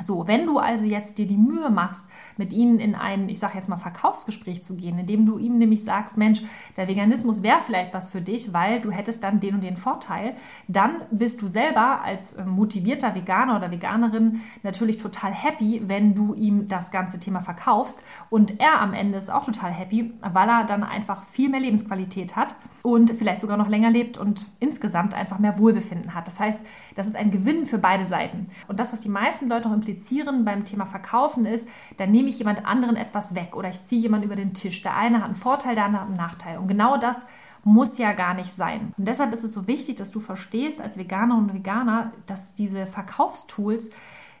So, 0.00 0.26
wenn 0.26 0.46
du 0.46 0.58
also 0.58 0.84
jetzt 0.84 1.18
dir 1.18 1.26
die 1.26 1.36
Mühe 1.36 1.70
machst, 1.70 2.06
mit 2.36 2.52
ihnen 2.52 2.78
in 2.78 2.94
ein, 2.94 3.28
ich 3.28 3.38
sage 3.38 3.54
jetzt 3.56 3.68
mal, 3.68 3.76
Verkaufsgespräch 3.76 4.62
zu 4.62 4.76
gehen, 4.76 4.98
indem 4.98 5.26
du 5.26 5.38
ihm 5.38 5.58
nämlich 5.58 5.84
sagst, 5.84 6.16
Mensch, 6.16 6.42
der 6.76 6.88
Veganismus 6.88 7.42
wäre 7.42 7.60
vielleicht 7.60 7.94
was 7.94 8.10
für 8.10 8.20
dich, 8.20 8.52
weil 8.52 8.80
du 8.80 8.90
hättest 8.90 9.24
dann 9.24 9.40
den 9.40 9.54
und 9.54 9.64
den 9.64 9.76
Vorteil, 9.76 10.34
dann 10.68 11.02
bist 11.10 11.42
du 11.42 11.48
selber 11.48 12.02
als 12.02 12.34
äh, 12.34 12.44
motivierter 12.44 13.14
Veganer 13.14 13.56
oder 13.56 13.70
Veganerin 13.70 14.40
natürlich 14.62 14.98
total 14.98 15.32
happy, 15.32 15.82
wenn 15.86 16.14
du 16.14 16.34
ihm 16.34 16.68
das 16.68 16.90
ganze 16.90 17.18
Thema 17.18 17.40
verkaufst 17.40 18.02
und 18.30 18.60
er 18.60 18.80
am 18.80 18.94
Ende 18.94 19.18
ist 19.18 19.30
auch 19.30 19.44
total 19.44 19.70
happy, 19.70 20.12
weil 20.20 20.48
er 20.48 20.64
dann 20.64 20.82
einfach 20.82 21.24
viel 21.24 21.48
mehr 21.48 21.60
Lebensqualität 21.60 22.36
hat 22.36 22.56
und 22.82 23.10
vielleicht 23.10 23.40
sogar 23.40 23.56
noch 23.56 23.68
länger 23.68 23.90
lebt 23.90 24.18
und 24.18 24.46
insgesamt 24.58 25.14
einfach 25.14 25.38
mehr 25.38 25.58
Wohlbefinden 25.58 26.14
hat. 26.14 26.26
Das 26.26 26.40
heißt, 26.40 26.60
das 26.94 27.06
ist 27.06 27.16
ein 27.16 27.30
Gewinn 27.30 27.66
für 27.66 27.78
beide 27.78 28.06
Seiten. 28.06 28.46
Und 28.68 28.80
das, 28.80 28.92
was 28.92 29.00
die 29.00 29.08
meisten 29.08 29.48
Leute 29.48 29.68
noch 29.68 29.74
implizieren 29.90 30.44
beim 30.44 30.64
Thema 30.64 30.86
Verkaufen 30.86 31.46
ist, 31.46 31.68
dann 31.96 32.10
nehme 32.10 32.28
ich 32.28 32.38
jemand 32.38 32.64
anderen 32.64 32.96
etwas 32.96 33.34
weg 33.34 33.56
oder 33.56 33.68
ich 33.68 33.82
ziehe 33.82 34.00
jemanden 34.00 34.26
über 34.26 34.36
den 34.36 34.54
Tisch. 34.54 34.82
Der 34.82 34.96
eine 34.96 35.18
hat 35.18 35.24
einen 35.24 35.34
Vorteil, 35.34 35.74
der 35.74 35.84
andere 35.84 36.02
hat 36.02 36.08
einen 36.08 36.16
Nachteil. 36.16 36.58
Und 36.58 36.68
genau 36.68 36.96
das 36.96 37.26
muss 37.64 37.98
ja 37.98 38.12
gar 38.12 38.34
nicht 38.34 38.52
sein. 38.52 38.94
Und 38.96 39.06
deshalb 39.06 39.32
ist 39.32 39.44
es 39.44 39.52
so 39.52 39.66
wichtig, 39.66 39.96
dass 39.96 40.10
du 40.10 40.20
verstehst 40.20 40.80
als 40.80 40.96
Veganer 40.96 41.36
und 41.36 41.52
Veganer, 41.52 42.12
dass 42.26 42.54
diese 42.54 42.86
Verkaufstools 42.86 43.90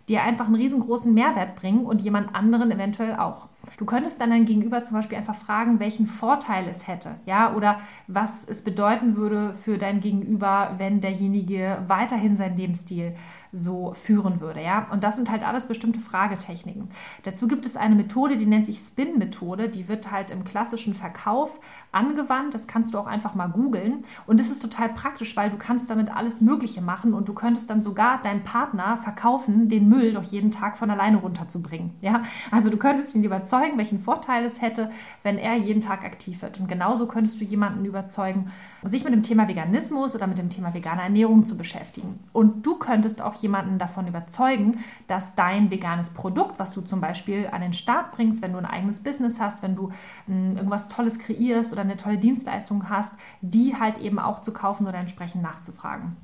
dir 0.08 0.22
einfach 0.22 0.46
einen 0.46 0.54
riesengroßen 0.56 1.12
Mehrwert 1.12 1.54
bringen 1.56 1.84
und 1.84 2.00
jemand 2.00 2.34
anderen 2.34 2.70
eventuell 2.70 3.16
auch. 3.16 3.48
Du 3.76 3.84
könntest 3.84 4.20
dann 4.20 4.30
dein 4.30 4.44
Gegenüber 4.44 4.82
zum 4.82 4.96
Beispiel 4.96 5.18
einfach 5.18 5.34
fragen, 5.34 5.80
welchen 5.80 6.06
Vorteil 6.06 6.68
es 6.68 6.86
hätte, 6.86 7.16
ja, 7.26 7.54
oder 7.54 7.78
was 8.06 8.44
es 8.44 8.62
bedeuten 8.62 9.16
würde 9.16 9.52
für 9.52 9.78
dein 9.78 10.00
Gegenüber, 10.00 10.74
wenn 10.78 11.00
derjenige 11.00 11.82
weiterhin 11.86 12.36
seinen 12.36 12.56
Lebensstil 12.56 13.14
so 13.52 13.92
führen 13.92 14.40
würde. 14.40 14.62
Ja? 14.62 14.86
Und 14.90 15.04
das 15.04 15.16
sind 15.16 15.30
halt 15.30 15.46
alles 15.46 15.66
bestimmte 15.66 16.00
Fragetechniken. 16.00 16.88
Dazu 17.22 17.48
gibt 17.48 17.66
es 17.66 17.76
eine 17.76 17.94
Methode, 17.94 18.36
die 18.36 18.46
nennt 18.46 18.66
sich 18.66 18.78
Spin-Methode. 18.78 19.68
Die 19.68 19.88
wird 19.88 20.10
halt 20.10 20.30
im 20.30 20.44
klassischen 20.44 20.94
Verkauf 20.94 21.60
angewandt. 21.92 22.54
Das 22.54 22.66
kannst 22.66 22.94
du 22.94 22.98
auch 22.98 23.06
einfach 23.06 23.34
mal 23.34 23.48
googeln. 23.48 24.04
Und 24.26 24.40
es 24.40 24.50
ist 24.50 24.60
total 24.60 24.90
praktisch, 24.90 25.36
weil 25.36 25.50
du 25.50 25.56
kannst 25.56 25.90
damit 25.90 26.14
alles 26.14 26.40
Mögliche 26.40 26.80
machen 26.80 27.14
und 27.14 27.28
du 27.28 27.34
könntest 27.34 27.70
dann 27.70 27.82
sogar 27.82 28.22
deinem 28.22 28.42
Partner 28.42 28.96
verkaufen, 28.96 29.68
den 29.68 29.88
Müll 29.88 30.12
doch 30.12 30.24
jeden 30.24 30.50
Tag 30.50 30.78
von 30.78 30.90
alleine 30.90 31.16
runterzubringen. 31.16 31.92
Ja? 32.00 32.22
Also 32.50 32.70
du 32.70 32.76
könntest 32.76 33.14
ihn 33.14 33.22
überzeugen, 33.50 33.78
welchen 33.78 33.98
Vorteil 33.98 34.44
es 34.44 34.62
hätte, 34.62 34.90
wenn 35.22 35.38
er 35.38 35.56
jeden 35.56 35.80
Tag 35.80 36.04
aktiv 36.04 36.42
wird. 36.42 36.60
Und 36.60 36.68
genauso 36.68 37.06
könntest 37.06 37.40
du 37.40 37.44
jemanden 37.44 37.84
überzeugen, 37.84 38.50
sich 38.82 39.04
mit 39.04 39.12
dem 39.12 39.22
Thema 39.22 39.48
Veganismus 39.48 40.14
oder 40.14 40.26
mit 40.26 40.38
dem 40.38 40.50
Thema 40.50 40.72
vegane 40.72 41.02
Ernährung 41.02 41.44
zu 41.44 41.56
beschäftigen. 41.56 42.20
Und 42.32 42.64
du 42.64 42.76
könntest 42.76 43.22
auch 43.22 43.34
jemanden 43.34 43.78
davon 43.78 44.06
überzeugen, 44.06 44.78
dass 45.08 45.34
dein 45.34 45.70
veganes 45.70 46.10
Produkt, 46.10 46.58
was 46.58 46.72
du 46.72 46.80
zum 46.82 47.00
Beispiel 47.00 47.48
an 47.50 47.60
den 47.60 47.72
Start 47.72 48.12
bringst, 48.12 48.42
wenn 48.42 48.52
du 48.52 48.58
ein 48.58 48.66
eigenes 48.66 49.00
Business 49.00 49.40
hast, 49.40 49.62
wenn 49.62 49.74
du 49.74 49.88
mh, 49.88 49.94
hm, 50.26 50.56
irgendwas 50.56 50.88
Tolles 50.88 51.18
kreierst 51.18 51.72
oder 51.72 51.82
eine 51.82 51.96
tolle 51.96 52.18
Dienstleistung 52.18 52.88
hast, 52.88 53.14
die 53.40 53.76
halt 53.78 53.98
eben 53.98 54.18
auch 54.18 54.40
zu 54.40 54.52
kaufen 54.52 54.86
oder 54.86 54.98
entsprechend 54.98 55.42
nachzufragen. 55.42 56.16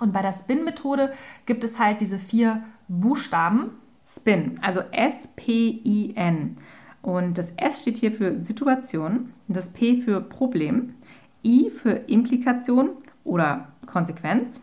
Und 0.00 0.12
bei 0.12 0.22
der 0.22 0.32
Spin-Methode 0.32 1.12
gibt 1.46 1.62
es 1.62 1.78
halt 1.78 2.00
diese 2.00 2.18
vier 2.18 2.64
Buchstaben. 2.88 3.70
Spin, 4.06 4.58
also 4.62 4.80
S-P-I-N. 4.92 6.56
Und 7.02 7.38
das 7.38 7.52
S 7.56 7.82
steht 7.82 7.98
hier 7.98 8.12
für 8.12 8.36
Situation, 8.36 9.30
das 9.48 9.70
P 9.70 9.98
für 9.98 10.20
Problem, 10.20 10.94
I 11.44 11.70
für 11.70 11.90
Implikation 11.90 12.90
oder 13.24 13.68
Konsequenz 13.86 14.62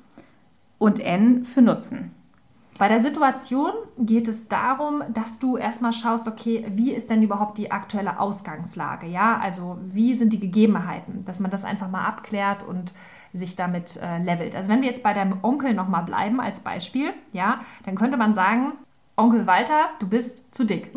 und 0.77 0.99
N 0.99 1.43
für 1.43 1.61
Nutzen. 1.61 2.11
Bei 2.79 2.88
der 2.88 2.99
Situation 2.99 3.73
geht 3.99 4.27
es 4.27 4.47
darum, 4.47 5.03
dass 5.13 5.38
du 5.38 5.55
erstmal 5.55 5.94
schaust, 5.94 6.27
okay, 6.27 6.65
wie 6.67 6.91
ist 6.91 7.11
denn 7.11 7.21
überhaupt 7.21 7.59
die 7.59 7.69
aktuelle 7.69 8.19
Ausgangslage? 8.19 9.05
Ja, 9.05 9.37
also 9.39 9.77
wie 9.83 10.15
sind 10.15 10.33
die 10.33 10.39
Gegebenheiten, 10.39 11.23
dass 11.25 11.39
man 11.39 11.51
das 11.51 11.63
einfach 11.63 11.91
mal 11.91 12.05
abklärt 12.05 12.63
und 12.63 12.95
sich 13.33 13.55
damit 13.55 13.99
äh, 14.01 14.17
levelt. 14.17 14.55
Also 14.55 14.69
wenn 14.69 14.81
wir 14.81 14.89
jetzt 14.89 15.03
bei 15.03 15.13
deinem 15.13 15.37
Onkel 15.44 15.75
nochmal 15.75 16.03
bleiben 16.03 16.41
als 16.41 16.61
Beispiel, 16.61 17.13
ja, 17.33 17.59
dann 17.85 17.94
könnte 17.94 18.17
man 18.17 18.33
sagen, 18.33 18.73
Onkel 19.15 19.45
Walter, 19.45 19.89
du 19.99 20.07
bist 20.07 20.45
zu 20.51 20.63
dick. 20.63 20.91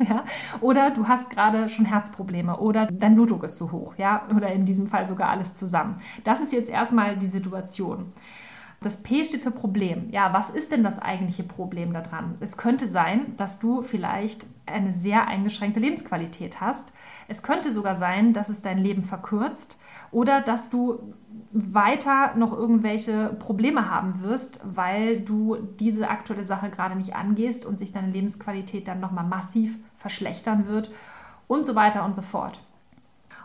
ja? 0.08 0.24
Oder 0.60 0.90
du 0.90 1.08
hast 1.08 1.30
gerade 1.30 1.68
schon 1.68 1.84
Herzprobleme 1.84 2.58
oder 2.58 2.86
dein 2.86 3.14
Blutdruck 3.14 3.44
ist 3.44 3.56
zu 3.56 3.72
hoch, 3.72 3.94
ja, 3.96 4.26
oder 4.34 4.52
in 4.52 4.64
diesem 4.64 4.86
Fall 4.86 5.06
sogar 5.06 5.30
alles 5.30 5.54
zusammen. 5.54 5.96
Das 6.24 6.40
ist 6.40 6.52
jetzt 6.52 6.70
erstmal 6.70 7.16
die 7.16 7.26
Situation. 7.26 8.12
Das 8.80 8.98
P 8.98 9.24
steht 9.24 9.40
für 9.40 9.50
Problem. 9.50 10.08
Ja, 10.10 10.32
was 10.32 10.50
ist 10.50 10.70
denn 10.70 10.84
das 10.84 11.00
eigentliche 11.00 11.42
Problem 11.42 11.92
daran? 11.92 12.36
Es 12.38 12.56
könnte 12.56 12.86
sein, 12.86 13.34
dass 13.36 13.58
du 13.58 13.82
vielleicht 13.82 14.46
eine 14.66 14.92
sehr 14.92 15.26
eingeschränkte 15.26 15.80
Lebensqualität 15.80 16.60
hast. 16.60 16.92
Es 17.26 17.42
könnte 17.42 17.72
sogar 17.72 17.96
sein, 17.96 18.32
dass 18.32 18.48
es 18.48 18.62
dein 18.62 18.78
Leben 18.78 19.02
verkürzt 19.02 19.80
oder 20.12 20.40
dass 20.40 20.70
du 20.70 21.12
weiter 21.50 22.34
noch 22.36 22.52
irgendwelche 22.52 23.34
Probleme 23.38 23.90
haben 23.90 24.22
wirst, 24.22 24.60
weil 24.64 25.20
du 25.20 25.56
diese 25.80 26.08
aktuelle 26.10 26.44
Sache 26.44 26.68
gerade 26.68 26.94
nicht 26.96 27.16
angehst 27.16 27.64
und 27.64 27.78
sich 27.78 27.92
deine 27.92 28.10
Lebensqualität 28.10 28.86
dann 28.86 29.00
nochmal 29.00 29.24
massiv 29.24 29.78
verschlechtern 29.96 30.66
wird 30.66 30.90
und 31.46 31.64
so 31.64 31.74
weiter 31.74 32.04
und 32.04 32.14
so 32.14 32.22
fort. 32.22 32.60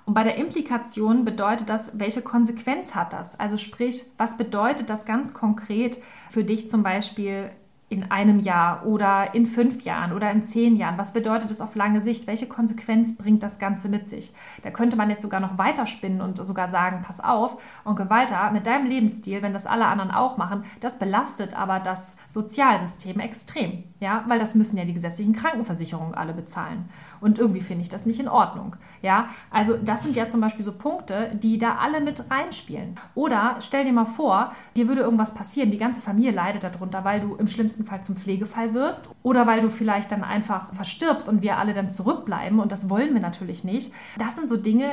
Und 0.06 0.14
bei 0.14 0.24
der 0.24 0.36
Implikation 0.36 1.24
bedeutet 1.24 1.70
das, 1.70 1.98
welche 1.98 2.22
Konsequenz 2.22 2.94
hat 2.94 3.14
das? 3.14 3.40
Also 3.40 3.56
sprich, 3.56 4.04
was 4.18 4.36
bedeutet 4.36 4.90
das 4.90 5.06
ganz 5.06 5.34
konkret 5.34 6.00
für 6.30 6.44
dich 6.44 6.70
zum 6.70 6.84
Beispiel 6.84 7.52
in 7.94 8.10
einem 8.12 8.40
Jahr 8.40 8.86
oder 8.88 9.36
in 9.36 9.46
fünf 9.46 9.84
Jahren 9.84 10.14
oder 10.14 10.32
in 10.32 10.44
zehn 10.44 10.76
Jahren? 10.76 10.98
Was 10.98 11.14
bedeutet 11.14 11.52
das 11.52 11.62
auf 11.62 11.76
lange 11.76 12.02
Sicht? 12.02 12.26
Welche 12.26 12.48
Konsequenz 12.48 13.16
bringt 13.16 13.44
das 13.44 13.60
Ganze 13.60 13.88
mit 13.88 14.10
sich? 14.10 14.34
Da 14.64 14.72
könnte 14.72 14.96
man 14.96 15.12
jetzt 15.12 15.22
sogar 15.22 15.40
noch 15.40 15.60
weiterspinnen 15.60 16.20
und 16.20 16.44
sogar 16.44 16.68
sagen, 16.68 17.04
pass 17.06 17.20
auf, 17.20 17.62
Onkel 17.86 18.10
Walter, 18.10 18.50
mit 18.52 18.66
deinem 18.66 18.88
Lebensstil, 18.88 19.44
wenn 19.44 19.54
das 19.54 19.68
alle 19.68 19.86
anderen 19.86 20.10
auch 20.10 20.38
machen, 20.38 20.64
das 20.80 20.98
belastet 20.98 21.56
aber 21.56 21.80
das 21.80 22.18
Sozialsystem 22.28 23.20
extrem. 23.20 23.84
Ja, 24.00 24.26
weil 24.28 24.40
das 24.40 24.54
müssen 24.54 24.78
ja 24.78 24.84
die 24.84 24.94
gesetzlichen 24.94 25.32
Krankenversicherungen 25.32 26.14
alle 26.14 26.34
bezahlen. 26.34 26.90
Und 27.22 27.40
irgendwie 27.40 27.62
finde 27.62 27.84
ich 27.84 27.90
das 27.90 28.06
nicht 28.06 28.20
in 28.20 28.28
Ordnung. 28.28 28.76
Ja, 29.02 29.28
also 29.50 29.78
das 29.78 30.04
sind 30.04 30.18
ja 30.18 30.28
zum 30.28 30.42
Beispiel 30.42 30.66
so 30.66 30.74
Punkte, 30.78 31.32
die 31.42 31.58
da 31.58 31.76
alle 31.76 32.02
mit 32.02 32.30
reinspielen. 32.30 32.96
Oder 33.16 33.56
stell 33.62 33.86
dir 33.86 33.94
mal 33.94 34.06
vor, 34.06 34.52
dir 34.76 34.90
würde 34.90 35.02
irgendwas 35.02 35.34
passieren, 35.34 35.72
die 35.72 35.78
ganze 35.78 36.02
Familie 36.02 36.32
leidet 36.32 36.64
darunter, 36.66 37.06
weil 37.06 37.22
du 37.22 37.36
im 37.36 37.48
schlimmsten 37.48 37.83
schlimmsten 37.84 37.86
Fall 37.86 38.04
zum 38.04 38.16
Pflegefall 38.16 38.74
wirst 38.74 39.10
oder 39.24 39.46
weil 39.48 39.62
du 39.62 39.70
vielleicht 39.70 40.12
dann 40.12 40.24
einfach 40.24 40.74
verstirbst 40.74 41.30
und 41.30 41.42
wir 41.42 41.58
alle 41.58 41.74
dann 41.74 41.90
zurückbleiben 41.90 42.60
und 42.60 42.72
das 42.72 42.90
wollen 42.90 43.14
wir 43.14 43.22
natürlich 43.22 43.64
nicht. 43.64 43.94
Das 44.18 44.36
sind 44.36 44.48
so 44.48 44.58
Dinge, 44.58 44.86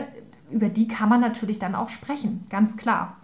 über 0.51 0.69
die 0.69 0.89
kann 0.89 1.09
man 1.09 1.21
natürlich 1.21 1.59
dann 1.59 1.75
auch 1.75 1.89
sprechen, 1.91 2.43
ganz 2.51 2.77
klar. 2.77 3.17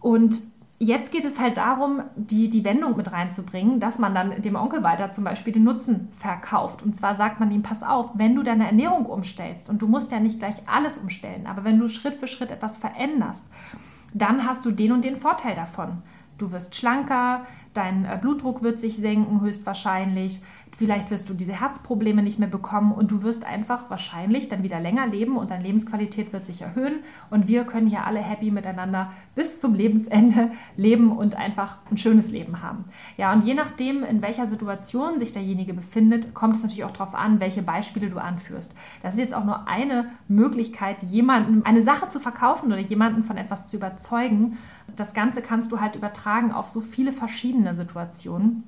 Und 0.00 0.40
Jetzt 0.80 1.12
geht 1.12 1.24
es 1.24 1.38
halt 1.38 1.56
darum, 1.56 2.02
die, 2.16 2.50
die 2.50 2.64
Wendung 2.64 2.96
mit 2.96 3.12
reinzubringen, 3.12 3.78
dass 3.78 4.00
man 4.00 4.12
dann 4.12 4.42
dem 4.42 4.56
Onkel 4.56 4.82
weiter 4.82 5.12
zum 5.12 5.22
Beispiel 5.22 5.52
den 5.52 5.62
Nutzen 5.62 6.08
verkauft. 6.10 6.82
Und 6.82 6.96
zwar 6.96 7.14
sagt 7.14 7.38
man 7.38 7.50
ihm, 7.52 7.62
pass 7.62 7.84
auf, 7.84 8.10
wenn 8.14 8.34
du 8.34 8.42
deine 8.42 8.66
Ernährung 8.66 9.06
umstellst, 9.06 9.70
und 9.70 9.80
du 9.80 9.86
musst 9.86 10.10
ja 10.10 10.18
nicht 10.18 10.40
gleich 10.40 10.56
alles 10.66 10.98
umstellen, 10.98 11.46
aber 11.46 11.62
wenn 11.62 11.78
du 11.78 11.86
Schritt 11.86 12.16
für 12.16 12.26
Schritt 12.26 12.50
etwas 12.50 12.76
veränderst, 12.76 13.46
dann 14.12 14.46
hast 14.46 14.66
du 14.66 14.72
den 14.72 14.90
und 14.90 15.04
den 15.04 15.16
Vorteil 15.16 15.54
davon. 15.54 16.02
Du 16.38 16.50
wirst 16.50 16.74
schlanker, 16.74 17.46
dein 17.74 18.04
äh, 18.04 18.18
Blutdruck 18.20 18.62
wird 18.62 18.80
sich 18.80 18.96
senken 18.96 19.40
höchstwahrscheinlich, 19.40 20.40
vielleicht 20.76 21.10
wirst 21.10 21.28
du 21.28 21.34
diese 21.34 21.60
Herzprobleme 21.60 22.22
nicht 22.22 22.38
mehr 22.38 22.48
bekommen 22.48 22.92
und 22.92 23.10
du 23.10 23.22
wirst 23.22 23.44
einfach 23.44 23.90
wahrscheinlich 23.90 24.48
dann 24.48 24.62
wieder 24.62 24.80
länger 24.80 25.06
leben 25.06 25.36
und 25.36 25.50
deine 25.50 25.64
Lebensqualität 25.64 26.32
wird 26.32 26.46
sich 26.46 26.62
erhöhen 26.62 27.00
und 27.30 27.48
wir 27.48 27.64
können 27.64 27.86
hier 27.86 28.06
alle 28.06 28.20
happy 28.20 28.50
miteinander 28.50 29.12
bis 29.34 29.58
zum 29.58 29.74
Lebensende 29.74 30.50
leben 30.76 31.12
und 31.12 31.36
einfach 31.36 31.78
ein 31.90 31.96
schönes 31.96 32.30
Leben 32.30 32.62
haben. 32.62 32.84
Ja, 33.16 33.32
und 33.32 33.44
je 33.44 33.54
nachdem, 33.54 34.04
in 34.04 34.22
welcher 34.22 34.46
Situation 34.46 35.18
sich 35.18 35.32
derjenige 35.32 35.74
befindet, 35.74 36.34
kommt 36.34 36.56
es 36.56 36.62
natürlich 36.62 36.84
auch 36.84 36.90
darauf 36.90 37.14
an, 37.14 37.40
welche 37.40 37.62
Beispiele 37.62 38.08
du 38.08 38.18
anführst. 38.18 38.74
Das 39.02 39.14
ist 39.14 39.20
jetzt 39.20 39.34
auch 39.34 39.44
nur 39.44 39.68
eine 39.68 40.06
Möglichkeit, 40.28 41.02
jemanden 41.02 41.64
eine 41.64 41.82
Sache 41.82 42.08
zu 42.08 42.20
verkaufen 42.20 42.72
oder 42.72 42.80
jemanden 42.80 43.22
von 43.22 43.36
etwas 43.36 43.68
zu 43.68 43.76
überzeugen. 43.76 44.58
Das 44.96 45.14
Ganze 45.14 45.42
kannst 45.42 45.72
du 45.72 45.80
halt 45.80 45.96
übertragen 45.96 46.52
auf 46.52 46.68
so 46.68 46.80
viele 46.80 47.12
verschiedene 47.12 47.63
Situationen. 47.72 48.64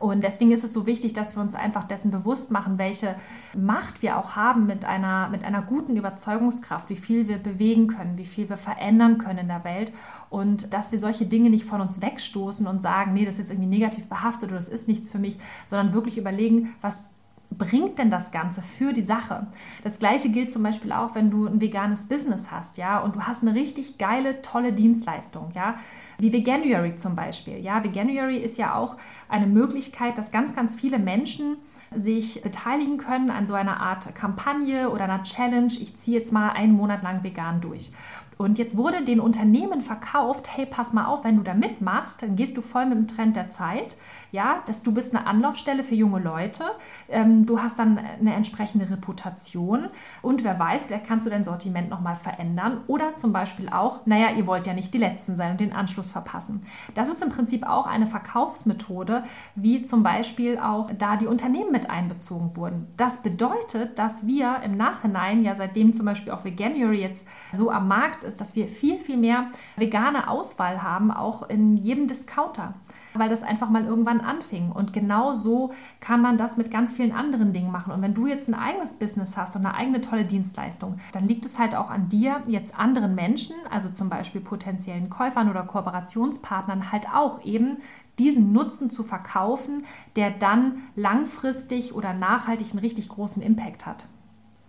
Und 0.00 0.24
deswegen 0.24 0.50
ist 0.50 0.64
es 0.64 0.72
so 0.72 0.86
wichtig, 0.86 1.12
dass 1.12 1.36
wir 1.36 1.42
uns 1.42 1.54
einfach 1.54 1.84
dessen 1.84 2.10
bewusst 2.10 2.50
machen, 2.50 2.78
welche 2.78 3.16
Macht 3.54 4.00
wir 4.00 4.16
auch 4.16 4.34
haben 4.34 4.64
mit 4.66 4.86
einer, 4.86 5.28
mit 5.28 5.44
einer 5.44 5.60
guten 5.60 5.94
Überzeugungskraft, 5.94 6.88
wie 6.88 6.96
viel 6.96 7.28
wir 7.28 7.36
bewegen 7.36 7.86
können, 7.86 8.16
wie 8.16 8.24
viel 8.24 8.48
wir 8.48 8.56
verändern 8.56 9.18
können 9.18 9.40
in 9.40 9.48
der 9.48 9.62
Welt 9.62 9.92
und 10.30 10.72
dass 10.72 10.90
wir 10.90 10.98
solche 10.98 11.26
Dinge 11.26 11.50
nicht 11.50 11.66
von 11.66 11.82
uns 11.82 12.00
wegstoßen 12.00 12.66
und 12.66 12.80
sagen, 12.80 13.12
nee, 13.12 13.26
das 13.26 13.34
ist 13.34 13.40
jetzt 13.40 13.50
irgendwie 13.50 13.68
negativ 13.68 14.08
behaftet 14.08 14.44
oder 14.50 14.56
das 14.56 14.68
ist 14.68 14.88
nichts 14.88 15.10
für 15.10 15.18
mich, 15.18 15.38
sondern 15.66 15.92
wirklich 15.92 16.16
überlegen, 16.16 16.74
was 16.80 17.04
bringt 17.50 17.98
denn 17.98 18.10
das 18.10 18.30
Ganze 18.30 18.62
für 18.62 18.92
die 18.92 19.02
Sache? 19.02 19.46
Das 19.82 19.98
gleiche 19.98 20.30
gilt 20.30 20.50
zum 20.50 20.62
Beispiel 20.62 20.92
auch, 20.92 21.14
wenn 21.14 21.30
du 21.30 21.46
ein 21.46 21.60
veganes 21.60 22.04
Business 22.04 22.50
hast, 22.50 22.76
ja, 22.76 22.98
und 22.98 23.16
du 23.16 23.22
hast 23.22 23.42
eine 23.42 23.54
richtig 23.54 23.98
geile, 23.98 24.42
tolle 24.42 24.72
Dienstleistung, 24.72 25.50
ja, 25.54 25.74
wie 26.18 26.32
Veganuary 26.32 26.96
zum 26.96 27.14
Beispiel. 27.14 27.58
Ja, 27.58 27.82
Veganuary 27.84 28.36
ist 28.36 28.58
ja 28.58 28.74
auch 28.74 28.96
eine 29.28 29.46
Möglichkeit, 29.46 30.18
dass 30.18 30.30
ganz, 30.30 30.54
ganz 30.54 30.74
viele 30.74 30.98
Menschen 30.98 31.56
sich 31.92 32.40
beteiligen 32.42 32.98
können 32.98 33.30
an 33.30 33.46
so 33.46 33.54
einer 33.54 33.80
Art 33.80 34.14
Kampagne 34.14 34.90
oder 34.90 35.04
einer 35.04 35.24
Challenge. 35.24 35.72
Ich 35.80 35.96
ziehe 35.96 36.18
jetzt 36.18 36.32
mal 36.32 36.50
einen 36.50 36.72
Monat 36.72 37.02
lang 37.02 37.24
vegan 37.24 37.60
durch. 37.60 37.90
Und 38.38 38.58
jetzt 38.58 38.76
wurde 38.76 39.04
den 39.04 39.20
Unternehmen 39.20 39.82
verkauft, 39.82 40.56
hey, 40.56 40.66
pass 40.66 40.92
mal 40.92 41.06
auf, 41.06 41.24
wenn 41.24 41.36
du 41.36 41.42
da 41.42 41.52
mitmachst, 41.52 42.22
dann 42.22 42.36
gehst 42.36 42.56
du 42.56 42.62
voll 42.62 42.86
mit 42.86 42.96
dem 42.96 43.06
Trend 43.06 43.36
der 43.36 43.50
Zeit. 43.50 43.96
Ja, 44.32 44.62
dass 44.66 44.82
du 44.82 44.92
bist 44.92 45.14
eine 45.14 45.26
Anlaufstelle 45.26 45.82
für 45.82 45.94
junge 45.94 46.20
Leute. 46.20 46.64
Ähm, 47.08 47.46
du 47.46 47.60
hast 47.60 47.78
dann 47.78 47.98
eine 47.98 48.34
entsprechende 48.34 48.88
Reputation 48.88 49.88
und 50.22 50.44
wer 50.44 50.58
weiß, 50.58 50.84
vielleicht 50.84 51.06
kannst 51.06 51.26
du 51.26 51.30
dein 51.30 51.44
Sortiment 51.44 51.90
nochmal 51.90 52.14
verändern 52.14 52.80
oder 52.86 53.16
zum 53.16 53.32
Beispiel 53.32 53.68
auch, 53.68 54.06
naja, 54.06 54.28
ihr 54.36 54.46
wollt 54.46 54.66
ja 54.66 54.74
nicht 54.74 54.94
die 54.94 54.98
Letzten 54.98 55.36
sein 55.36 55.52
und 55.52 55.60
den 55.60 55.72
Anschluss 55.72 56.10
verpassen. 56.10 56.62
Das 56.94 57.08
ist 57.08 57.22
im 57.22 57.30
Prinzip 57.30 57.66
auch 57.66 57.86
eine 57.86 58.06
Verkaufsmethode, 58.06 59.24
wie 59.54 59.82
zum 59.82 60.02
Beispiel 60.02 60.58
auch 60.58 60.90
da 60.96 61.16
die 61.16 61.26
Unternehmen 61.26 61.72
mit 61.72 61.90
einbezogen 61.90 62.56
wurden. 62.56 62.86
Das 62.96 63.22
bedeutet, 63.22 63.98
dass 63.98 64.26
wir 64.26 64.60
im 64.64 64.76
Nachhinein, 64.76 65.42
ja 65.42 65.56
seitdem 65.56 65.92
zum 65.92 66.06
Beispiel 66.06 66.32
auch 66.32 66.44
Veganuary 66.44 67.00
jetzt 67.00 67.26
so 67.52 67.70
am 67.70 67.88
Markt 67.88 68.24
ist, 68.24 68.40
dass 68.40 68.54
wir 68.54 68.68
viel, 68.68 68.98
viel 68.98 69.16
mehr 69.16 69.50
vegane 69.76 70.28
Auswahl 70.28 70.82
haben, 70.82 71.10
auch 71.10 71.48
in 71.48 71.76
jedem 71.76 72.06
Discounter, 72.06 72.74
weil 73.14 73.28
das 73.28 73.42
einfach 73.42 73.70
mal 73.70 73.84
irgendwann 73.84 74.19
anfing. 74.20 74.70
Und 74.70 74.92
genau 74.92 75.34
so 75.34 75.72
kann 76.00 76.20
man 76.20 76.38
das 76.38 76.56
mit 76.56 76.70
ganz 76.70 76.92
vielen 76.92 77.12
anderen 77.12 77.52
Dingen 77.52 77.72
machen. 77.72 77.92
Und 77.92 78.02
wenn 78.02 78.14
du 78.14 78.26
jetzt 78.26 78.48
ein 78.48 78.54
eigenes 78.54 78.94
Business 78.94 79.36
hast 79.36 79.56
und 79.56 79.66
eine 79.66 79.74
eigene 79.74 80.00
tolle 80.00 80.24
Dienstleistung, 80.24 80.96
dann 81.12 81.26
liegt 81.26 81.44
es 81.46 81.58
halt 81.58 81.74
auch 81.74 81.90
an 81.90 82.08
dir, 82.08 82.42
jetzt 82.46 82.78
anderen 82.78 83.14
Menschen, 83.14 83.56
also 83.70 83.88
zum 83.88 84.08
Beispiel 84.08 84.40
potenziellen 84.40 85.10
Käufern 85.10 85.50
oder 85.50 85.62
Kooperationspartnern, 85.62 86.92
halt 86.92 87.06
auch 87.14 87.44
eben 87.44 87.78
diesen 88.18 88.52
Nutzen 88.52 88.90
zu 88.90 89.02
verkaufen, 89.02 89.84
der 90.16 90.30
dann 90.30 90.82
langfristig 90.94 91.94
oder 91.94 92.12
nachhaltig 92.12 92.70
einen 92.72 92.80
richtig 92.80 93.08
großen 93.08 93.42
Impact 93.42 93.86
hat. 93.86 94.06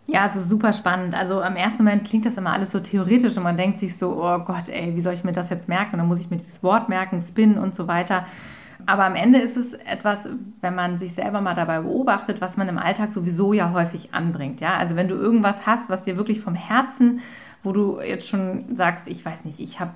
Ja, 0.08 0.26
es 0.26 0.36
ist 0.36 0.50
super 0.50 0.74
spannend. 0.74 1.14
Also 1.14 1.42
am 1.42 1.56
ersten 1.56 1.84
Moment 1.84 2.06
klingt 2.06 2.26
das 2.26 2.38
immer 2.38 2.52
alles 2.52 2.72
so 2.72 2.80
theoretisch 2.80 3.38
und 3.38 3.44
man 3.44 3.56
denkt 3.56 3.80
sich 3.80 3.98
so, 3.98 4.22
oh 4.22 4.40
Gott, 4.40 4.68
ey, 4.68 4.96
wie 4.96 5.02
soll 5.02 5.14
ich 5.14 5.24
mir 5.24 5.32
das 5.32 5.50
jetzt 5.50 5.70
merken? 5.70 5.94
Und 5.94 6.00
dann 6.00 6.08
muss 6.08 6.20
ich 6.20 6.30
mir 6.30 6.38
dieses 6.38 6.64
Wort 6.64 6.90
merken, 6.90 7.22
Spin 7.22 7.58
und 7.58 7.76
so 7.76 7.88
weiter. 7.88 8.26
Aber 8.86 9.06
am 9.06 9.16
Ende 9.16 9.40
ist 9.40 9.58
es 9.58 9.74
etwas, 9.74 10.28
wenn 10.62 10.76
man 10.76 11.00
sich 11.00 11.14
selber 11.14 11.42
mal 11.42 11.56
dabei 11.56 11.80
beobachtet, 11.82 12.42
was 12.42 12.58
man 12.58 12.68
im 12.70 12.78
Alltag 12.78 13.12
sowieso 13.12 13.54
ja 13.54 13.72
häufig 13.74 14.14
anbringt. 14.14 14.62
Ja? 14.62 14.78
Also 14.78 14.96
wenn 14.96 15.08
du 15.08 15.16
irgendwas 15.16 15.66
hast, 15.66 15.90
was 15.90 16.02
dir 16.02 16.18
wirklich 16.18 16.42
vom 16.42 16.56
Herzen, 16.56 17.22
wo 17.64 17.72
du 17.72 18.00
jetzt 18.00 18.28
schon 18.28 18.76
sagst, 18.76 19.08
ich 19.08 19.24
weiß 19.26 19.46
nicht, 19.46 19.60
ich 19.60 19.80
habe 19.80 19.92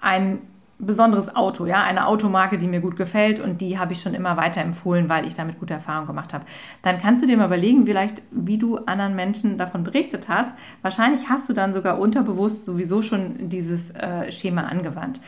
ein 0.00 0.40
besonderes 0.78 1.34
Auto, 1.36 1.66
ja, 1.66 1.82
eine 1.84 2.06
Automarke, 2.06 2.58
die 2.58 2.66
mir 2.66 2.80
gut 2.80 2.96
gefällt 2.96 3.38
und 3.38 3.60
die 3.60 3.78
habe 3.78 3.92
ich 3.92 4.02
schon 4.02 4.14
immer 4.14 4.36
weiterempfohlen, 4.36 5.08
weil 5.08 5.26
ich 5.26 5.34
damit 5.34 5.60
gute 5.60 5.74
Erfahrungen 5.74 6.06
gemacht 6.06 6.34
habe. 6.34 6.44
Dann 6.82 7.00
kannst 7.00 7.22
du 7.22 7.26
dir 7.26 7.36
mal 7.36 7.46
überlegen, 7.46 7.86
vielleicht, 7.86 8.22
wie 8.30 8.58
du 8.58 8.78
anderen 8.78 9.14
Menschen 9.14 9.56
davon 9.56 9.84
berichtet 9.84 10.28
hast. 10.28 10.54
Wahrscheinlich 10.82 11.28
hast 11.28 11.48
du 11.48 11.52
dann 11.52 11.74
sogar 11.74 11.98
unterbewusst 11.98 12.66
sowieso 12.66 13.02
schon 13.02 13.48
dieses 13.48 13.90
äh, 13.90 14.30
Schema 14.32 14.62
angewandt. 14.62 15.20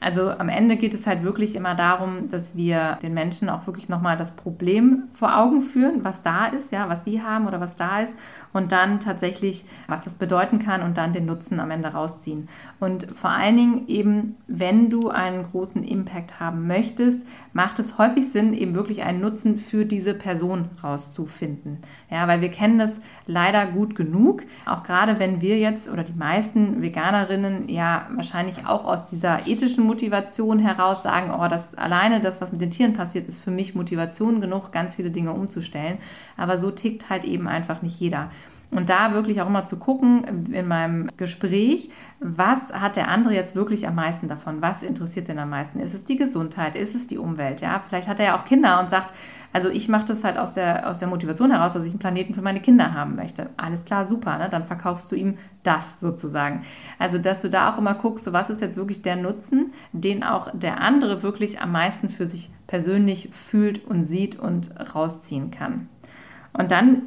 Also 0.00 0.30
am 0.30 0.48
Ende 0.48 0.76
geht 0.76 0.94
es 0.94 1.06
halt 1.06 1.24
wirklich 1.24 1.56
immer 1.56 1.74
darum, 1.74 2.30
dass 2.30 2.56
wir 2.56 2.98
den 3.02 3.14
Menschen 3.14 3.48
auch 3.48 3.66
wirklich 3.66 3.88
nochmal 3.88 4.16
das 4.16 4.32
Problem 4.32 5.04
vor 5.12 5.36
Augen 5.38 5.60
führen, 5.60 6.04
was 6.04 6.22
da 6.22 6.46
ist, 6.46 6.72
ja, 6.72 6.88
was 6.88 7.04
sie 7.04 7.22
haben 7.22 7.46
oder 7.46 7.60
was 7.60 7.74
da 7.74 8.00
ist 8.00 8.16
und 8.52 8.70
dann 8.70 9.00
tatsächlich, 9.00 9.64
was 9.88 10.04
das 10.04 10.14
bedeuten 10.14 10.60
kann 10.60 10.82
und 10.82 10.96
dann 10.96 11.12
den 11.12 11.26
Nutzen 11.26 11.58
am 11.58 11.70
Ende 11.70 11.88
rausziehen. 11.88 12.48
Und 12.78 13.08
vor 13.14 13.30
allen 13.30 13.56
Dingen 13.56 13.88
eben, 13.88 14.36
wenn 14.46 14.88
du 14.88 15.08
einen 15.08 15.44
großen 15.44 15.82
Impact 15.82 16.38
haben 16.38 16.66
möchtest, 16.66 17.26
macht 17.52 17.78
es 17.80 17.98
häufig 17.98 18.30
Sinn, 18.30 18.54
eben 18.54 18.74
wirklich 18.74 19.02
einen 19.02 19.20
Nutzen 19.20 19.56
für 19.56 19.84
diese 19.84 20.14
Person 20.14 20.68
rauszufinden. 20.82 21.78
Ja, 22.08 22.28
weil 22.28 22.40
wir 22.40 22.50
kennen 22.50 22.78
das 22.78 23.00
leider 23.26 23.66
gut 23.66 23.96
genug, 23.96 24.44
auch 24.64 24.84
gerade 24.84 25.18
wenn 25.18 25.40
wir 25.40 25.58
jetzt 25.58 25.88
oder 25.88 26.04
die 26.04 26.14
meisten 26.14 26.82
Veganerinnen 26.82 27.68
ja 27.68 28.08
wahrscheinlich 28.14 28.66
auch 28.66 28.84
aus 28.84 29.06
dieser 29.10 29.46
ethischen 29.46 29.87
Motivation 29.88 30.60
heraus 30.60 31.02
sagen, 31.02 31.32
oh, 31.32 31.48
das 31.48 31.74
alleine 31.74 32.20
das, 32.20 32.40
was 32.40 32.52
mit 32.52 32.60
den 32.60 32.70
Tieren 32.70 32.92
passiert, 32.92 33.26
ist 33.26 33.42
für 33.42 33.50
mich 33.50 33.74
Motivation 33.74 34.40
genug, 34.40 34.70
ganz 34.70 34.94
viele 34.94 35.10
Dinge 35.10 35.32
umzustellen. 35.32 35.98
Aber 36.36 36.58
so 36.58 36.70
tickt 36.70 37.10
halt 37.10 37.24
eben 37.24 37.48
einfach 37.48 37.82
nicht 37.82 37.98
jeder. 37.98 38.30
Und 38.70 38.90
da 38.90 39.14
wirklich 39.14 39.40
auch 39.40 39.46
immer 39.46 39.64
zu 39.64 39.78
gucken 39.78 40.46
in 40.52 40.68
meinem 40.68 41.08
Gespräch, 41.16 41.88
was 42.20 42.70
hat 42.72 42.96
der 42.96 43.08
andere 43.08 43.32
jetzt 43.32 43.56
wirklich 43.56 43.88
am 43.88 43.94
meisten 43.94 44.28
davon? 44.28 44.60
Was 44.60 44.82
interessiert 44.82 45.28
denn 45.28 45.38
am 45.38 45.48
meisten? 45.48 45.80
Ist 45.80 45.94
es 45.94 46.04
die 46.04 46.16
Gesundheit? 46.16 46.76
Ist 46.76 46.94
es 46.94 47.06
die 47.06 47.16
Umwelt? 47.16 47.62
Ja, 47.62 47.82
vielleicht 47.86 48.08
hat 48.08 48.20
er 48.20 48.26
ja 48.26 48.38
auch 48.38 48.44
Kinder 48.44 48.78
und 48.80 48.90
sagt, 48.90 49.14
also 49.54 49.70
ich 49.70 49.88
mache 49.88 50.04
das 50.04 50.22
halt 50.22 50.36
aus 50.36 50.52
der, 50.52 50.90
aus 50.90 50.98
der 50.98 51.08
Motivation 51.08 51.50
heraus, 51.50 51.72
dass 51.72 51.84
ich 51.84 51.92
einen 51.92 51.98
Planeten 51.98 52.34
für 52.34 52.42
meine 52.42 52.60
Kinder 52.60 52.92
haben 52.92 53.16
möchte. 53.16 53.48
Alles 53.56 53.86
klar, 53.86 54.06
super, 54.06 54.36
ne? 54.36 54.50
dann 54.50 54.66
verkaufst 54.66 55.10
du 55.10 55.16
ihm 55.16 55.38
das 55.62 55.98
sozusagen. 56.00 56.62
Also, 56.98 57.16
dass 57.16 57.40
du 57.40 57.48
da 57.48 57.72
auch 57.72 57.78
immer 57.78 57.94
guckst, 57.94 58.26
so 58.26 58.34
was 58.34 58.50
ist 58.50 58.60
jetzt 58.60 58.76
wirklich 58.76 59.00
der 59.00 59.16
Nutzen, 59.16 59.72
den 59.92 60.22
auch 60.22 60.50
der 60.52 60.82
andere 60.82 61.22
wirklich 61.22 61.62
am 61.62 61.72
meisten 61.72 62.10
für 62.10 62.26
sich 62.26 62.50
persönlich 62.66 63.30
fühlt 63.32 63.86
und 63.86 64.04
sieht 64.04 64.38
und 64.38 64.70
rausziehen 64.94 65.50
kann. 65.50 65.88
Und 66.52 66.70
dann 66.70 67.02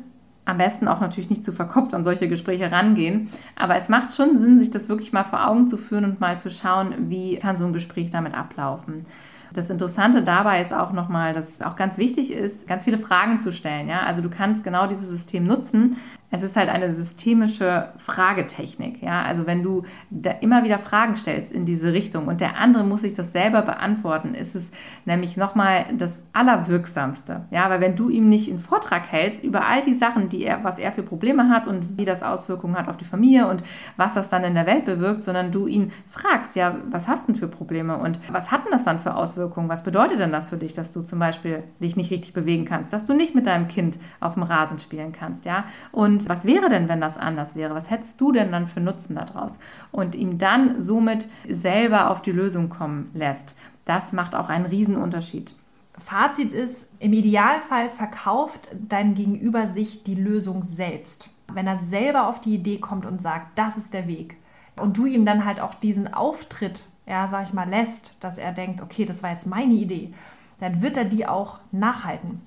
am 0.52 0.58
besten 0.58 0.88
auch 0.88 1.00
natürlich 1.00 1.30
nicht 1.30 1.44
zu 1.44 1.52
verkopft 1.52 1.94
an 1.94 2.04
solche 2.04 2.28
Gespräche 2.28 2.72
rangehen. 2.72 3.30
Aber 3.56 3.76
es 3.78 3.90
macht 3.90 4.14
schon 4.16 4.38
Sinn, 4.38 4.60
sich 4.60 4.70
das 4.70 4.90
wirklich 4.90 5.14
mal 5.14 5.24
vor 5.24 5.48
Augen 5.48 5.68
zu 5.68 5.78
führen 5.78 6.06
und 6.06 6.20
mal 6.20 6.40
zu 6.40 6.50
schauen, 6.50 7.10
wie 7.10 7.38
kann 7.38 7.58
so 7.58 7.66
ein 7.66 7.74
Gespräch 7.74 8.10
damit 8.12 8.36
ablaufen. 8.36 9.06
Das 9.54 9.70
Interessante 9.70 10.24
dabei 10.24 10.62
ist 10.62 10.74
auch 10.74 10.94
nochmal, 10.94 11.34
dass 11.34 11.50
es 11.50 11.62
auch 11.62 11.76
ganz 11.76 11.98
wichtig 11.98 12.32
ist, 12.32 12.68
ganz 12.68 12.86
viele 12.86 12.98
Fragen 12.98 13.40
zu 13.40 13.52
stellen. 13.52 13.90
Ja? 13.90 14.02
Also 14.02 14.22
du 14.22 14.30
kannst 14.30 14.64
genau 14.64 14.88
dieses 14.88 15.10
System 15.10 15.46
nutzen, 15.46 15.98
es 16.32 16.44
ist 16.44 16.56
halt 16.56 16.70
eine 16.70 16.94
systemische 16.94 17.90
Fragetechnik. 17.98 19.04
Ja? 19.04 19.22
Also 19.24 19.46
wenn 19.46 19.62
du 19.62 19.84
da 20.10 20.32
immer 20.32 20.64
wieder 20.64 20.80
Fragen 20.80 21.16
stellst 21.16 21.52
in 21.52 21.66
diese 21.66 21.92
Richtung 21.92 22.28
und 22.28 22.42
der 22.42 22.60
andere 22.60 22.86
muss 22.86 23.02
sich 23.02 23.14
das 23.14 23.34
selber 23.34 23.62
beantworten, 23.62 24.34
ist 24.34 24.56
es 24.56 24.72
nämlich 25.06 25.36
nochmal 25.36 25.86
das 25.98 26.22
Allerwirksamste. 26.34 27.46
Ja? 27.52 27.70
Weil 27.70 27.82
wenn 27.82 27.96
du 27.96 28.10
ihm 28.10 28.30
nicht 28.30 28.50
einen 28.50 28.60
Vortrag 28.60 29.12
hältst 29.12 29.44
über 29.44 29.68
all 29.68 29.82
die 29.82 29.96
Sachen, 29.96 30.30
die 30.30 30.44
er, 30.44 30.64
was 30.64 30.80
er 30.80 30.94
für 30.94 31.04
Probleme 31.04 31.50
hat 31.50 31.68
und 31.68 31.98
wie 31.98 32.06
das 32.06 32.24
Auswirkungen 32.24 32.78
hat 32.78 32.88
auf 32.88 32.98
die 32.98 33.06
Familie 33.06 33.48
und 33.48 33.62
was 33.98 34.14
das 34.14 34.30
dann 34.30 34.46
in 34.46 34.56
der 34.56 34.66
Welt 34.66 34.86
bewirkt, 34.86 35.26
sondern 35.26 35.52
du 35.52 35.68
ihn 35.68 35.92
fragst, 36.08 36.56
ja, 36.56 36.78
was 36.90 37.08
hast 37.10 37.24
du 37.24 37.34
denn 37.34 37.36
für 37.36 37.48
Probleme 37.50 37.98
und 37.98 38.20
was 38.32 38.52
hat 38.52 38.64
denn 38.64 38.72
das 38.72 38.86
dann 38.86 39.00
für 39.00 39.16
Auswirkungen? 39.16 39.68
Was 39.68 39.84
bedeutet 39.84 40.20
denn 40.22 40.32
das 40.32 40.50
für 40.50 40.58
dich, 40.58 40.74
dass 40.74 40.94
du 40.94 41.02
zum 41.02 41.20
Beispiel 41.20 41.64
dich 41.82 41.98
nicht 41.98 42.12
richtig 42.12 42.34
bewegen 42.34 42.64
kannst, 42.64 42.94
dass 42.94 43.04
du 43.04 43.14
nicht 43.14 43.36
mit 43.36 43.48
deinem 43.48 43.68
Kind 43.68 44.00
auf 44.22 44.36
dem 44.36 44.44
Rasen 44.44 44.80
spielen 44.80 45.12
kannst, 45.12 45.44
ja? 45.46 45.66
Und 45.92 46.21
Was 46.30 46.46
wäre 46.46 46.70
denn, 46.70 46.90
wenn 46.90 47.02
das 47.02 47.18
anders 47.18 47.56
wäre? 47.56 47.74
Was 47.74 47.90
hättest 47.90 48.20
du 48.20 48.32
denn 48.32 48.52
dann 48.52 48.68
für 48.68 48.80
Nutzen 48.80 49.16
daraus? 49.16 49.58
Und 49.92 50.16
ihm 50.16 50.38
dann 50.38 50.82
somit 50.82 51.28
selber 51.50 52.10
auf 52.10 52.22
die 52.22 52.32
Lösung 52.32 52.70
kommen 52.70 53.10
lässt. 53.14 53.56
Das 53.86 54.14
macht 54.14 54.36
auch 54.36 54.50
einen 54.50 54.66
Riesenunterschied. 54.66 55.56
Fazit 55.98 56.54
ist, 56.54 56.88
im 57.00 57.14
Idealfall 57.14 57.90
verkauft 57.90 58.70
dein 58.74 59.14
Gegenüber 59.14 59.68
sich 59.68 60.04
die 60.04 60.16
Lösung 60.16 60.64
selbst. 60.64 61.30
Wenn 61.54 61.68
er 61.68 61.78
selber 61.78 62.28
auf 62.28 62.40
die 62.40 62.56
Idee 62.56 62.78
kommt 62.78 63.06
und 63.06 63.22
sagt, 63.22 63.60
das 63.60 63.78
ist 63.78 63.94
der 63.94 64.08
Weg, 64.08 64.38
und 64.78 64.98
du 64.98 65.06
ihm 65.06 65.26
dann 65.26 65.46
halt 65.46 65.60
auch 65.60 65.74
diesen 65.74 66.14
Auftritt, 66.14 66.88
ja, 67.06 67.28
sag 67.28 67.44
ich 67.44 67.54
mal, 67.54 67.70
lässt, 67.70 68.24
dass 68.24 68.38
er 68.38 68.52
denkt, 68.52 68.82
okay, 68.82 69.06
das 69.06 69.24
war 69.24 69.32
jetzt 69.32 69.48
meine 69.48 69.74
Idee, 69.74 70.14
dann 70.60 70.82
wird 70.82 70.98
er 70.98 71.06
die 71.06 71.28
auch 71.28 71.60
nachhalten. 71.72 72.42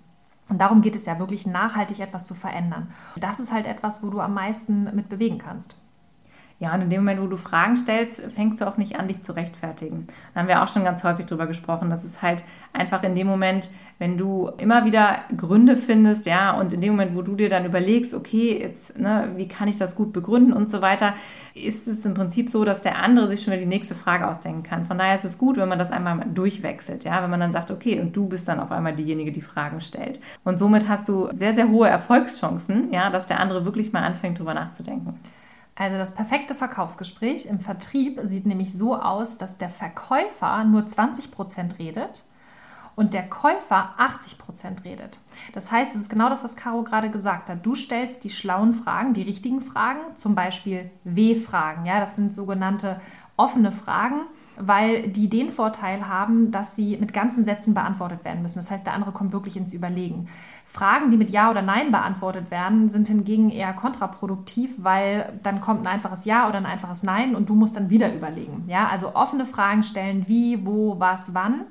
Und 0.48 0.60
darum 0.60 0.82
geht 0.82 0.96
es 0.96 1.06
ja 1.06 1.18
wirklich 1.18 1.46
nachhaltig 1.46 2.00
etwas 2.00 2.26
zu 2.26 2.34
verändern. 2.34 2.88
Das 3.16 3.40
ist 3.40 3.52
halt 3.52 3.66
etwas, 3.66 4.02
wo 4.02 4.10
du 4.10 4.20
am 4.20 4.34
meisten 4.34 4.94
mit 4.94 5.08
bewegen 5.08 5.38
kannst. 5.38 5.76
Ja, 6.60 6.72
und 6.72 6.82
in 6.82 6.90
dem 6.90 7.00
Moment, 7.00 7.20
wo 7.20 7.26
du 7.26 7.36
Fragen 7.36 7.76
stellst, 7.76 8.20
fängst 8.32 8.60
du 8.60 8.68
auch 8.68 8.76
nicht 8.76 8.96
an, 8.96 9.08
dich 9.08 9.22
zu 9.22 9.32
rechtfertigen. 9.32 10.06
Da 10.32 10.40
haben 10.40 10.48
wir 10.48 10.62
auch 10.62 10.68
schon 10.68 10.84
ganz 10.84 11.02
häufig 11.02 11.26
drüber 11.26 11.46
gesprochen. 11.46 11.90
Das 11.90 12.04
ist 12.04 12.22
halt 12.22 12.44
einfach 12.72 13.02
in 13.02 13.16
dem 13.16 13.26
Moment, 13.26 13.70
wenn 13.98 14.16
du 14.16 14.50
immer 14.58 14.84
wieder 14.84 15.20
Gründe 15.36 15.76
findest, 15.76 16.26
ja, 16.26 16.52
und 16.58 16.72
in 16.72 16.80
dem 16.80 16.92
Moment, 16.92 17.14
wo 17.14 17.22
du 17.22 17.36
dir 17.36 17.48
dann 17.48 17.64
überlegst, 17.64 18.12
okay, 18.12 18.58
jetzt, 18.60 18.98
ne, 18.98 19.30
wie 19.36 19.46
kann 19.46 19.68
ich 19.68 19.76
das 19.76 19.94
gut 19.94 20.12
begründen 20.12 20.52
und 20.52 20.68
so 20.68 20.82
weiter, 20.82 21.14
ist 21.54 21.86
es 21.86 22.04
im 22.04 22.14
Prinzip 22.14 22.50
so, 22.50 22.64
dass 22.64 22.82
der 22.82 22.98
andere 23.02 23.28
sich 23.28 23.42
schon 23.42 23.52
wieder 23.52 23.62
die 23.62 23.68
nächste 23.68 23.94
Frage 23.94 24.26
ausdenken 24.28 24.64
kann. 24.64 24.84
Von 24.84 24.98
daher 24.98 25.16
ist 25.16 25.24
es 25.24 25.38
gut, 25.38 25.56
wenn 25.56 25.68
man 25.68 25.78
das 25.78 25.92
einmal 25.92 26.26
durchwechselt, 26.32 27.04
ja, 27.04 27.22
wenn 27.22 27.30
man 27.30 27.40
dann 27.40 27.52
sagt, 27.52 27.70
okay, 27.70 28.00
und 28.00 28.16
du 28.16 28.26
bist 28.26 28.48
dann 28.48 28.58
auf 28.58 28.72
einmal 28.72 28.96
diejenige, 28.96 29.30
die 29.30 29.42
Fragen 29.42 29.80
stellt. 29.80 30.20
Und 30.42 30.58
somit 30.58 30.88
hast 30.88 31.08
du 31.08 31.28
sehr, 31.32 31.54
sehr 31.54 31.68
hohe 31.68 31.88
Erfolgschancen, 31.88 32.92
ja, 32.92 33.10
dass 33.10 33.26
der 33.26 33.38
andere 33.40 33.64
wirklich 33.64 33.92
mal 33.92 34.02
anfängt, 34.02 34.38
drüber 34.38 34.54
nachzudenken. 34.54 35.20
Also 35.76 35.98
das 35.98 36.14
perfekte 36.14 36.54
Verkaufsgespräch 36.54 37.46
im 37.46 37.58
Vertrieb 37.58 38.20
sieht 38.24 38.46
nämlich 38.46 38.72
so 38.72 38.96
aus, 38.96 39.38
dass 39.38 39.58
der 39.58 39.68
Verkäufer 39.68 40.64
nur 40.64 40.82
20% 40.82 41.78
redet 41.78 42.24
und 42.96 43.14
der 43.14 43.28
Käufer 43.28 43.94
80% 43.98 44.84
redet. 44.84 45.20
Das 45.52 45.72
heißt, 45.72 45.94
es 45.94 46.02
ist 46.02 46.10
genau 46.10 46.28
das, 46.28 46.44
was 46.44 46.56
Caro 46.56 46.82
gerade 46.82 47.10
gesagt 47.10 47.50
hat. 47.50 47.64
Du 47.64 47.74
stellst 47.74 48.24
die 48.24 48.30
schlauen 48.30 48.72
Fragen, 48.72 49.14
die 49.14 49.22
richtigen 49.22 49.60
Fragen, 49.60 50.14
zum 50.14 50.34
Beispiel 50.34 50.90
W-Fragen. 51.04 51.86
Ja, 51.86 52.00
das 52.00 52.16
sind 52.16 52.32
sogenannte 52.32 53.00
offene 53.36 53.72
Fragen, 53.72 54.26
weil 54.56 55.08
die 55.08 55.28
den 55.28 55.50
Vorteil 55.50 56.06
haben, 56.06 56.52
dass 56.52 56.76
sie 56.76 56.96
mit 56.98 57.12
ganzen 57.12 57.42
Sätzen 57.42 57.74
beantwortet 57.74 58.24
werden 58.24 58.42
müssen. 58.42 58.60
Das 58.60 58.70
heißt, 58.70 58.86
der 58.86 58.94
andere 58.94 59.10
kommt 59.10 59.32
wirklich 59.32 59.56
ins 59.56 59.74
Überlegen. 59.74 60.28
Fragen, 60.64 61.10
die 61.10 61.16
mit 61.16 61.30
Ja 61.30 61.50
oder 61.50 61.60
Nein 61.60 61.90
beantwortet 61.90 62.52
werden, 62.52 62.88
sind 62.88 63.08
hingegen 63.08 63.50
eher 63.50 63.72
kontraproduktiv, 63.72 64.76
weil 64.78 65.36
dann 65.42 65.60
kommt 65.60 65.80
ein 65.80 65.88
einfaches 65.88 66.24
Ja 66.24 66.48
oder 66.48 66.58
ein 66.58 66.66
einfaches 66.66 67.02
Nein 67.02 67.34
und 67.34 67.48
du 67.48 67.56
musst 67.56 67.74
dann 67.74 67.90
wieder 67.90 68.14
überlegen. 68.14 68.64
Ja, 68.68 68.88
also 68.88 69.16
offene 69.16 69.46
Fragen 69.46 69.82
stellen, 69.82 70.28
wie, 70.28 70.64
wo, 70.64 71.00
was, 71.00 71.34
wann 71.34 71.64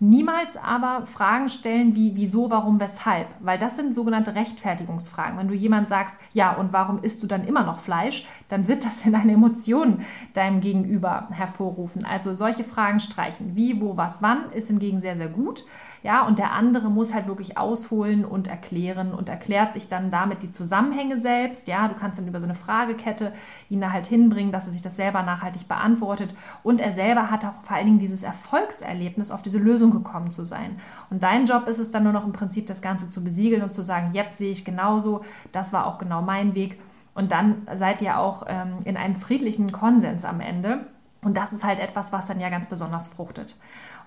Niemals 0.00 0.56
aber 0.56 1.06
Fragen 1.06 1.48
stellen 1.48 1.94
wie 1.94 2.16
wieso, 2.16 2.50
warum, 2.50 2.80
weshalb, 2.80 3.28
weil 3.40 3.58
das 3.58 3.76
sind 3.76 3.94
sogenannte 3.94 4.34
Rechtfertigungsfragen. 4.34 5.38
Wenn 5.38 5.48
du 5.48 5.54
jemand 5.54 5.88
sagst, 5.88 6.16
ja, 6.32 6.52
und 6.52 6.72
warum 6.72 6.98
isst 6.98 7.22
du 7.22 7.26
dann 7.26 7.44
immer 7.44 7.62
noch 7.62 7.78
Fleisch, 7.78 8.26
dann 8.48 8.68
wird 8.68 8.84
das 8.84 9.06
in 9.06 9.14
eine 9.14 9.32
Emotion 9.32 10.04
deinem 10.32 10.60
Gegenüber 10.60 11.28
hervorrufen. 11.30 12.04
Also 12.04 12.34
solche 12.34 12.64
Fragen 12.64 13.00
streichen. 13.00 13.54
Wie, 13.54 13.80
wo, 13.80 13.96
was, 13.96 14.22
wann 14.22 14.50
ist 14.52 14.68
hingegen 14.68 15.00
sehr, 15.00 15.16
sehr 15.16 15.28
gut. 15.28 15.64
Ja, 16.02 16.26
und 16.26 16.38
der 16.38 16.52
andere 16.52 16.90
muss 16.90 17.14
halt 17.14 17.26
wirklich 17.28 17.56
ausholen 17.56 18.26
und 18.26 18.46
erklären 18.46 19.14
und 19.14 19.30
erklärt 19.30 19.72
sich 19.72 19.88
dann 19.88 20.10
damit 20.10 20.42
die 20.42 20.50
Zusammenhänge 20.50 21.18
selbst. 21.18 21.66
Ja, 21.66 21.88
du 21.88 21.94
kannst 21.94 22.20
dann 22.20 22.28
über 22.28 22.40
so 22.40 22.44
eine 22.44 22.54
Fragekette 22.54 23.32
ihn 23.70 23.80
da 23.80 23.90
halt 23.90 24.06
hinbringen, 24.06 24.52
dass 24.52 24.66
er 24.66 24.72
sich 24.72 24.82
das 24.82 24.96
selber 24.96 25.22
nachhaltig 25.22 25.66
beantwortet. 25.66 26.34
Und 26.62 26.82
er 26.82 26.92
selber 26.92 27.30
hat 27.30 27.46
auch 27.46 27.62
vor 27.62 27.76
allen 27.76 27.86
Dingen 27.86 27.98
dieses 27.98 28.22
Erfolgserlebnis, 28.22 29.30
auf 29.30 29.40
diese 29.40 29.58
Lösung 29.58 29.83
gekommen 29.90 30.30
zu 30.30 30.44
sein. 30.44 30.76
Und 31.10 31.22
dein 31.22 31.46
Job 31.46 31.68
ist 31.68 31.78
es 31.78 31.90
dann 31.90 32.04
nur 32.04 32.12
noch 32.12 32.24
im 32.24 32.32
Prinzip, 32.32 32.66
das 32.66 32.82
Ganze 32.82 33.08
zu 33.08 33.22
besiegeln 33.24 33.62
und 33.62 33.72
zu 33.74 33.82
sagen, 33.82 34.12
yep, 34.14 34.32
sehe 34.32 34.50
ich 34.50 34.64
genauso, 34.64 35.22
das 35.52 35.72
war 35.72 35.86
auch 35.86 35.98
genau 35.98 36.22
mein 36.22 36.54
Weg. 36.54 36.80
Und 37.14 37.32
dann 37.32 37.66
seid 37.74 38.02
ihr 38.02 38.18
auch 38.18 38.44
ähm, 38.46 38.76
in 38.84 38.96
einem 38.96 39.16
friedlichen 39.16 39.72
Konsens 39.72 40.24
am 40.24 40.40
Ende. 40.40 40.86
Und 41.22 41.36
das 41.36 41.52
ist 41.52 41.64
halt 41.64 41.80
etwas, 41.80 42.12
was 42.12 42.26
dann 42.26 42.40
ja 42.40 42.50
ganz 42.50 42.68
besonders 42.68 43.08
fruchtet. 43.08 43.56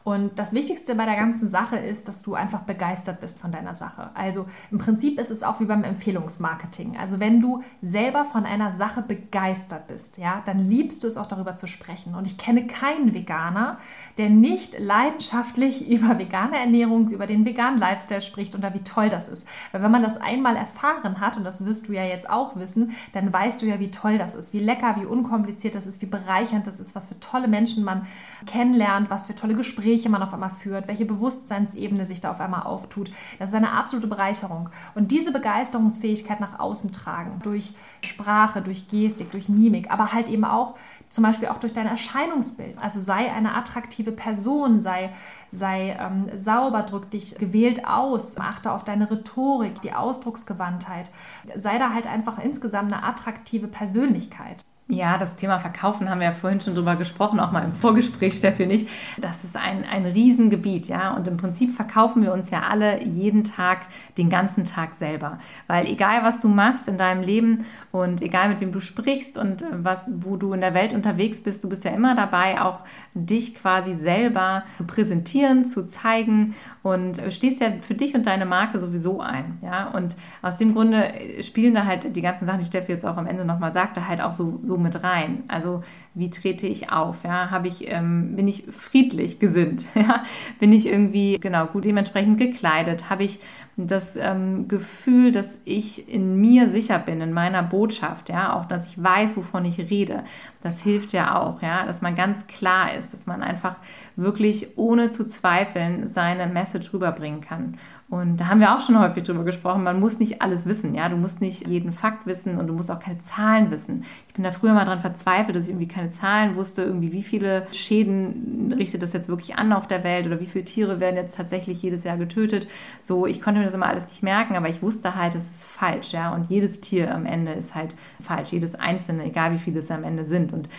Und 0.08 0.40
das 0.40 0.54
Wichtigste 0.54 0.96
bei 0.96 1.04
der 1.04 1.18
ganzen 1.18 1.50
Sache 1.50 1.76
ist, 1.76 2.08
dass 2.08 2.22
du 2.22 2.34
einfach 2.34 2.62
begeistert 2.62 3.20
bist 3.20 3.40
von 3.40 3.52
deiner 3.52 3.76
Sache. 3.76 4.10
Also 4.14 4.46
im 4.72 4.78
Prinzip 4.78 5.20
ist 5.20 5.30
es 5.30 5.44
auch 5.44 5.60
wie 5.60 5.66
beim 5.66 5.84
Empfehlungsmarketing. 5.84 6.96
Also 6.96 7.20
wenn 7.20 7.42
du 7.42 7.62
selber 7.82 8.24
von 8.24 8.46
einer 8.46 8.72
Sache 8.72 9.02
begeistert 9.02 9.88
bist, 9.88 10.18
ja, 10.18 10.42
dann 10.46 10.60
liebst 10.60 11.04
du 11.04 11.08
es 11.08 11.18
auch 11.18 11.26
darüber 11.26 11.58
zu 11.58 11.68
sprechen. 11.68 12.16
Und 12.16 12.26
ich 12.26 12.38
kenne 12.38 12.68
keinen 12.68 13.14
Veganer, 13.14 13.80
der 14.18 14.30
nicht 14.30 14.80
leidenschaftlich 14.80 15.90
über 15.90 16.18
vegane 16.18 16.58
Ernährung, 16.58 17.10
über 17.10 17.26
den 17.26 17.46
veganen 17.46 17.78
Lifestyle 17.78 18.22
spricht 18.22 18.56
und 18.56 18.64
da 18.64 18.74
wie 18.74 18.86
toll 18.86 19.10
das 19.10 19.28
ist. 19.28 19.46
Weil 19.74 19.84
wenn 19.84 19.92
man 19.92 20.04
das 20.04 20.16
einmal 20.16 20.56
erfahren 20.56 21.20
hat, 21.20 21.36
und 21.36 21.44
das 21.44 21.66
wirst 21.66 21.90
du 21.90 21.92
ja 21.92 22.06
jetzt 22.06 22.30
auch 22.30 22.56
wissen, 22.56 22.96
dann 23.12 23.34
weißt 23.34 23.62
du 23.62 23.66
ja, 23.66 23.82
wie 23.82 23.92
toll 23.92 24.18
das 24.18 24.36
ist, 24.36 24.54
wie 24.54 24.60
lecker, 24.60 24.96
wie 25.02 25.06
unkompliziert 25.06 25.76
das 25.76 25.86
ist, 25.86 26.02
wie 26.02 26.06
bereichernd 26.06 26.66
das 26.66 26.80
ist, 26.80 26.96
was 26.96 27.10
für 27.10 27.20
tolle 27.20 27.50
Menschen 27.50 27.84
man 27.84 28.08
kennenlernt, 28.46 29.10
was 29.10 29.28
für 29.28 29.36
tolle 29.36 29.54
Gespräche 29.54 29.97
Gespräche 29.98 30.10
man 30.10 30.22
auf 30.22 30.34
einmal 30.34 30.52
führt, 30.52 30.88
welche 30.88 31.06
Bewusstseinsebene 31.06 32.06
sich 32.06 32.22
da 32.22 32.30
auf 32.32 32.40
einmal 32.40 32.64
auftut. 32.64 33.10
Das 33.40 33.50
ist 33.50 33.56
eine 33.56 33.72
absolute 33.72 34.08
Bereicherung. 34.08 34.70
Und 34.94 35.10
diese 35.10 35.32
Begeisterungsfähigkeit 35.32 36.40
nach 36.40 36.60
außen 36.60 36.92
tragen, 36.92 37.40
durch 37.42 37.74
Sprache, 38.02 38.62
durch 38.62 38.88
Gestik, 38.88 39.32
durch 39.32 39.50
Mimik, 39.50 39.90
aber 39.90 40.14
halt 40.14 40.30
eben 40.30 40.46
auch 40.46 40.76
zum 41.10 41.24
Beispiel 41.24 41.48
auch 41.48 41.58
durch 41.58 41.74
dein 41.74 41.88
Erscheinungsbild. 41.88 42.78
Also 42.80 43.00
sei 43.00 43.32
eine 43.34 43.56
attraktive 43.56 44.12
Person, 44.12 44.82
sei, 44.82 45.12
sei 45.52 45.98
ähm, 46.00 46.30
sauber, 46.36 46.84
drück 46.84 47.10
dich 47.10 47.36
gewählt 47.36 47.88
aus, 47.88 48.38
achte 48.38 48.72
auf 48.72 48.84
deine 48.84 49.10
Rhetorik, 49.10 49.82
die 49.82 49.94
Ausdrucksgewandtheit. 49.94 51.10
Sei 51.56 51.80
da 51.80 51.94
halt 51.94 52.06
einfach 52.06 52.38
insgesamt 52.38 52.94
eine 52.94 53.04
attraktive 53.04 53.68
Persönlichkeit. 53.68 54.64
Ja, 54.90 55.18
das 55.18 55.36
Thema 55.36 55.60
Verkaufen 55.60 56.10
haben 56.10 56.22
wir 56.22 56.28
ja 56.28 56.34
vorhin 56.34 56.62
schon 56.62 56.74
drüber 56.74 56.96
gesprochen, 56.96 57.42
auch 57.42 57.52
mal 57.52 57.66
im 57.66 57.74
Vorgespräch, 57.74 58.38
Steffi 58.38 58.64
und 58.64 58.72
ich. 58.72 58.88
Das 59.18 59.44
ist 59.44 59.58
ein, 59.58 59.84
ein 59.92 60.06
Riesengebiet, 60.06 60.88
ja. 60.88 61.14
Und 61.14 61.28
im 61.28 61.36
Prinzip 61.36 61.74
verkaufen 61.74 62.24
wir 62.24 62.32
uns 62.32 62.52
ja 62.52 62.62
alle 62.70 63.04
jeden 63.04 63.44
Tag, 63.44 63.80
den 64.18 64.30
ganzen 64.30 64.64
Tag 64.64 64.94
selber. 64.94 65.40
Weil 65.68 65.88
egal, 65.88 66.24
was 66.24 66.40
du 66.40 66.48
machst 66.48 66.88
in 66.88 66.98
deinem 66.98 67.22
Leben 67.22 67.66
und 67.92 68.22
egal, 68.22 68.48
mit 68.48 68.62
wem 68.62 68.72
du 68.72 68.80
sprichst 68.80 69.38
und 69.38 69.66
was, 69.74 70.10
wo 70.20 70.38
du 70.38 70.54
in 70.54 70.62
der 70.62 70.74
Welt 70.74 70.94
unterwegs 70.94 71.42
bist, 71.42 71.66
du 71.66 71.70
bist 71.70 71.84
ja 71.84 71.92
immer 71.92 72.16
dabei, 72.16 72.62
auch 72.62 72.86
dich 73.14 73.56
quasi 73.56 73.94
selber 73.94 74.64
zu 74.78 74.86
präsentieren, 74.86 75.66
zu 75.66 75.86
zeigen 75.86 76.56
und 76.92 77.22
stehst 77.30 77.62
ja 77.62 77.72
für 77.82 77.94
dich 77.94 78.16
und 78.16 78.26
deine 78.26 78.46
Marke 78.46 78.80
sowieso 78.80 79.20
ein, 79.22 79.58
ja. 79.62 79.90
Und 79.90 80.16
aus 80.42 80.58
dem 80.58 80.74
Grunde 80.74 81.12
spielen 81.42 81.76
da 81.76 81.86
halt 81.86 82.16
die 82.16 82.22
ganzen 82.22 82.46
Sachen, 82.46 82.60
die 82.60 82.66
Steffi 82.66 82.92
jetzt 82.92 83.06
auch 83.06 83.18
am 83.18 83.28
Ende 83.28 83.46
nochmal 83.46 83.74
sagte, 83.74 84.08
halt 84.08 84.22
auch 84.22 84.34
so, 84.34 84.60
so 84.64 84.78
mit 84.78 85.04
rein. 85.04 85.44
Also 85.48 85.84
wie 86.14 86.30
trete 86.30 86.68
ich 86.68 86.92
auf? 86.92 87.24
Ja, 87.24 87.52
habe 87.52 87.68
ich, 87.68 87.92
ähm, 87.92 88.36
bin 88.36 88.48
ich 88.48 88.66
friedlich 88.70 89.40
gesinnt? 89.40 89.84
Ja, 89.98 90.24
bin 90.60 90.72
ich 90.74 90.88
irgendwie 90.88 91.38
genau 91.40 91.66
gut 91.66 91.84
dementsprechend 91.84 92.38
gekleidet? 92.38 93.10
Habe 93.10 93.24
ich 93.24 93.40
das 93.78 94.16
ähm, 94.16 94.68
Gefühl, 94.68 95.32
dass 95.32 95.60
ich 95.64 96.12
in 96.12 96.42
mir 96.42 96.70
sicher 96.70 96.98
bin, 96.98 97.22
in 97.22 97.32
meiner 97.32 97.62
Botschaft, 97.62 98.28
ja, 98.28 98.56
auch 98.56 98.66
dass 98.66 98.88
ich 98.88 99.02
weiß, 99.02 99.38
wovon 99.38 99.66
ich 99.66 99.78
rede. 99.78 100.24
Das 100.64 100.82
hilft 100.82 101.14
ja 101.14 101.40
auch, 101.40 101.62
ja, 101.62 101.86
dass 101.86 102.02
man 102.02 102.16
ganz 102.16 102.48
klar 102.48 102.96
ist, 102.96 103.14
dass 103.14 103.28
man 103.28 103.44
einfach 103.44 103.76
wirklich 104.16 104.78
ohne 104.78 105.12
zu 105.12 105.26
zweifeln 105.26 106.08
seine 106.08 106.48
Message 106.48 106.92
rüberbringen 106.92 107.42
kann. 107.42 107.78
Und 108.10 108.38
da 108.38 108.48
haben 108.48 108.62
wir 108.62 108.74
auch 108.74 108.80
schon 108.80 108.98
häufig 108.98 109.24
drüber 109.24 109.44
gesprochen. 109.44 109.84
Man 109.84 110.00
muss 110.00 110.18
nicht 110.18 110.42
alles 110.42 110.66
wissen, 110.66 110.96
ja. 110.96 111.10
Du 111.10 111.18
musst 111.18 111.42
nicht 111.42 111.68
jeden 111.68 111.92
Fakt 111.92 112.26
wissen 112.26 112.58
und 112.58 112.68
du 112.68 112.74
musst 112.74 112.90
auch 112.90 113.00
keine 113.00 113.18
Zahlen 113.18 113.70
wissen. 113.70 114.06
Ich 114.30 114.34
bin 114.34 114.46
da 114.46 114.52
früher 114.52 114.74
mal 114.74 114.86
dran 114.86 115.02
verzweifelt, 115.02 115.58
dass 115.58 115.66
ich 115.66 115.72
irgendwie 115.72 115.90
keine 115.90 116.10
Zahlen 116.10 116.56
wusste, 116.56 116.84
irgendwie 116.84 117.12
wie 117.12 117.22
viele 117.22 117.68
Schäden 117.74 118.74
richtet 118.78 119.02
das 119.02 119.12
jetzt 119.12 119.28
wirklich 119.28 119.58
an 119.58 119.74
auf 119.74 119.88
der 119.88 120.06
Welt 120.06 120.26
oder 120.26 120.40
wie 120.40 120.46
viele 120.46 120.64
Tiere 120.64 121.02
werden 121.02 121.18
jetzt 121.18 121.36
tatsächlich 121.36 121.82
jedes 121.82 122.06
Jahr 122.06 122.16
getötet. 122.16 122.70
So, 123.02 123.28
ich 123.28 123.42
konnte 123.42 123.60
mir 123.60 123.66
das 123.66 123.74
immer 123.74 123.88
alles 123.88 124.08
nicht 124.08 124.24
merken, 124.24 124.56
aber 124.56 124.70
ich 124.70 124.82
wusste 124.82 125.16
halt, 125.16 125.36
es 125.36 125.50
ist 125.50 125.66
falsch, 125.66 126.14
ja. 126.14 126.34
Und 126.34 126.50
jedes 126.50 126.80
Tier 126.80 127.14
am 127.14 127.26
Ende 127.26 127.52
ist 127.52 127.76
halt 127.76 127.98
falsch, 128.22 128.54
jedes 128.54 128.76
einzelne, 128.76 129.26
egal 129.26 129.52
wie 129.52 129.60
viele 129.60 129.80
es 129.80 129.92
am 129.92 130.06
Ende 130.06 130.24
sind. 130.24 130.54
Und 130.54 130.70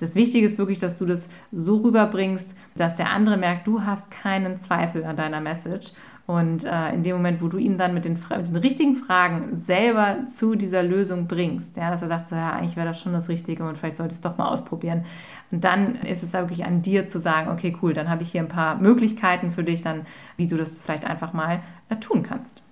das 0.00 0.14
Wichtige 0.14 0.46
ist 0.46 0.58
wirklich, 0.58 0.78
dass 0.78 0.96
du 0.96 1.04
das 1.04 1.28
so 1.52 1.78
rüberbringst, 1.78 2.54
dass 2.76 2.96
der 2.96 3.10
andere 3.10 3.36
merkt, 3.36 3.66
du 3.66 3.82
hast 3.82 4.10
keinen 4.10 4.56
Zweifel 4.56 5.04
an 5.04 5.16
deiner 5.16 5.40
Message 5.40 5.92
und 6.28 6.64
äh, 6.64 6.92
in 6.92 7.02
dem 7.04 7.16
Moment, 7.16 7.40
wo 7.40 7.48
du 7.48 7.56
ihn 7.56 7.78
dann 7.78 7.94
mit 7.94 8.04
den, 8.04 8.12
mit 8.12 8.48
den, 8.48 8.56
richtigen 8.56 8.94
Fragen 8.96 9.56
selber 9.56 10.26
zu 10.26 10.56
dieser 10.56 10.82
Lösung 10.82 11.26
bringst, 11.26 11.78
ja, 11.78 11.90
dass 11.90 12.02
er 12.02 12.08
sagt, 12.08 12.28
so, 12.28 12.36
ja, 12.36 12.50
eigentlich 12.50 12.76
wäre 12.76 12.86
das 12.86 13.00
schon 13.00 13.14
das 13.14 13.30
Richtige 13.30 13.66
und 13.66 13.78
vielleicht 13.78 13.96
sollte 13.96 14.12
ich 14.12 14.18
es 14.18 14.20
doch 14.20 14.36
mal 14.36 14.48
ausprobieren. 14.48 15.06
Und 15.50 15.64
dann 15.64 15.94
ist 16.02 16.22
es 16.22 16.34
wirklich 16.34 16.66
an 16.66 16.82
dir 16.82 17.06
zu 17.06 17.18
sagen, 17.18 17.50
okay, 17.50 17.74
cool, 17.80 17.94
dann 17.94 18.10
habe 18.10 18.24
ich 18.24 18.30
hier 18.30 18.42
ein 18.42 18.48
paar 18.48 18.76
Möglichkeiten 18.76 19.52
für 19.52 19.64
dich, 19.64 19.80
dann, 19.80 20.02
wie 20.36 20.46
du 20.46 20.58
das 20.58 20.78
vielleicht 20.78 21.06
einfach 21.06 21.32
mal 21.32 21.62
äh, 21.88 21.96
tun 21.96 22.22
kannst. 22.22 22.62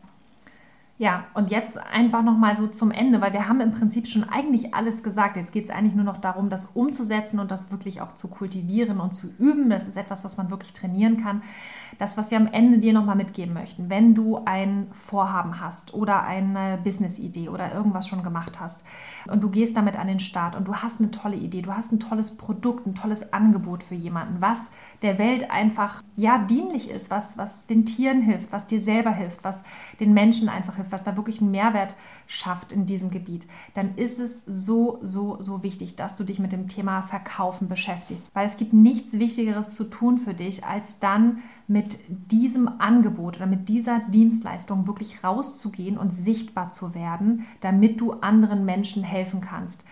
Ja, 0.98 1.26
und 1.34 1.50
jetzt 1.50 1.76
einfach 1.76 2.22
nochmal 2.22 2.56
so 2.56 2.68
zum 2.68 2.90
Ende, 2.90 3.20
weil 3.20 3.34
wir 3.34 3.48
haben 3.48 3.60
im 3.60 3.70
Prinzip 3.70 4.06
schon 4.06 4.24
eigentlich 4.24 4.74
alles 4.74 5.02
gesagt. 5.02 5.36
Jetzt 5.36 5.52
geht 5.52 5.66
es 5.66 5.70
eigentlich 5.70 5.94
nur 5.94 6.06
noch 6.06 6.16
darum, 6.16 6.48
das 6.48 6.70
umzusetzen 6.72 7.38
und 7.38 7.50
das 7.50 7.70
wirklich 7.70 8.00
auch 8.00 8.12
zu 8.12 8.28
kultivieren 8.28 8.98
und 8.98 9.14
zu 9.14 9.28
üben. 9.38 9.68
Das 9.68 9.86
ist 9.86 9.98
etwas, 9.98 10.24
was 10.24 10.38
man 10.38 10.48
wirklich 10.48 10.72
trainieren 10.72 11.18
kann. 11.18 11.42
Das, 11.98 12.16
was 12.16 12.30
wir 12.30 12.38
am 12.38 12.46
Ende 12.46 12.78
dir 12.78 12.94
nochmal 12.94 13.16
mitgeben 13.16 13.52
möchten, 13.52 13.90
wenn 13.90 14.14
du 14.14 14.40
ein 14.46 14.86
Vorhaben 14.90 15.60
hast 15.60 15.92
oder 15.92 16.22
eine 16.22 16.78
Business-Idee 16.82 17.50
oder 17.50 17.74
irgendwas 17.74 18.08
schon 18.08 18.22
gemacht 18.22 18.58
hast 18.58 18.82
und 19.28 19.42
du 19.42 19.50
gehst 19.50 19.76
damit 19.76 19.98
an 19.98 20.06
den 20.06 20.18
Start 20.18 20.56
und 20.56 20.66
du 20.66 20.76
hast 20.76 21.00
eine 21.00 21.10
tolle 21.10 21.36
Idee, 21.36 21.60
du 21.60 21.74
hast 21.74 21.92
ein 21.92 22.00
tolles 22.00 22.38
Produkt, 22.38 22.86
ein 22.86 22.94
tolles 22.94 23.34
Angebot 23.34 23.82
für 23.82 23.94
jemanden, 23.94 24.40
was 24.40 24.70
der 25.02 25.18
Welt 25.18 25.50
einfach 25.50 26.02
ja 26.14 26.38
dienlich 26.38 26.90
ist, 26.90 27.10
was, 27.10 27.36
was 27.36 27.66
den 27.66 27.84
Tieren 27.84 28.22
hilft, 28.22 28.52
was 28.52 28.66
dir 28.66 28.80
selber 28.80 29.10
hilft, 29.10 29.44
was 29.44 29.62
den 30.00 30.14
Menschen 30.14 30.48
einfach 30.48 30.76
hilft 30.76 30.85
was 30.92 31.02
da 31.02 31.16
wirklich 31.16 31.40
einen 31.40 31.50
Mehrwert 31.50 31.96
schafft 32.26 32.72
in 32.72 32.86
diesem 32.86 33.10
Gebiet, 33.10 33.46
dann 33.74 33.94
ist 33.96 34.18
es 34.18 34.44
so, 34.44 34.98
so, 35.02 35.40
so 35.40 35.62
wichtig, 35.62 35.96
dass 35.96 36.14
du 36.14 36.24
dich 36.24 36.38
mit 36.38 36.52
dem 36.52 36.68
Thema 36.68 37.02
Verkaufen 37.02 37.68
beschäftigst. 37.68 38.30
Weil 38.34 38.46
es 38.46 38.56
gibt 38.56 38.72
nichts 38.72 39.18
Wichtigeres 39.18 39.74
zu 39.74 39.84
tun 39.84 40.18
für 40.18 40.34
dich, 40.34 40.64
als 40.64 40.98
dann 40.98 41.38
mit 41.68 41.98
diesem 42.08 42.68
Angebot 42.80 43.36
oder 43.36 43.46
mit 43.46 43.68
dieser 43.68 44.00
Dienstleistung 44.00 44.86
wirklich 44.86 45.22
rauszugehen 45.24 45.98
und 45.98 46.10
sichtbar 46.10 46.70
zu 46.70 46.94
werden, 46.94 47.46
damit 47.60 48.00
du 48.00 48.12
anderen 48.12 48.64
Menschen 48.64 49.02
helfen 49.02 49.40
kannst. 49.40 49.84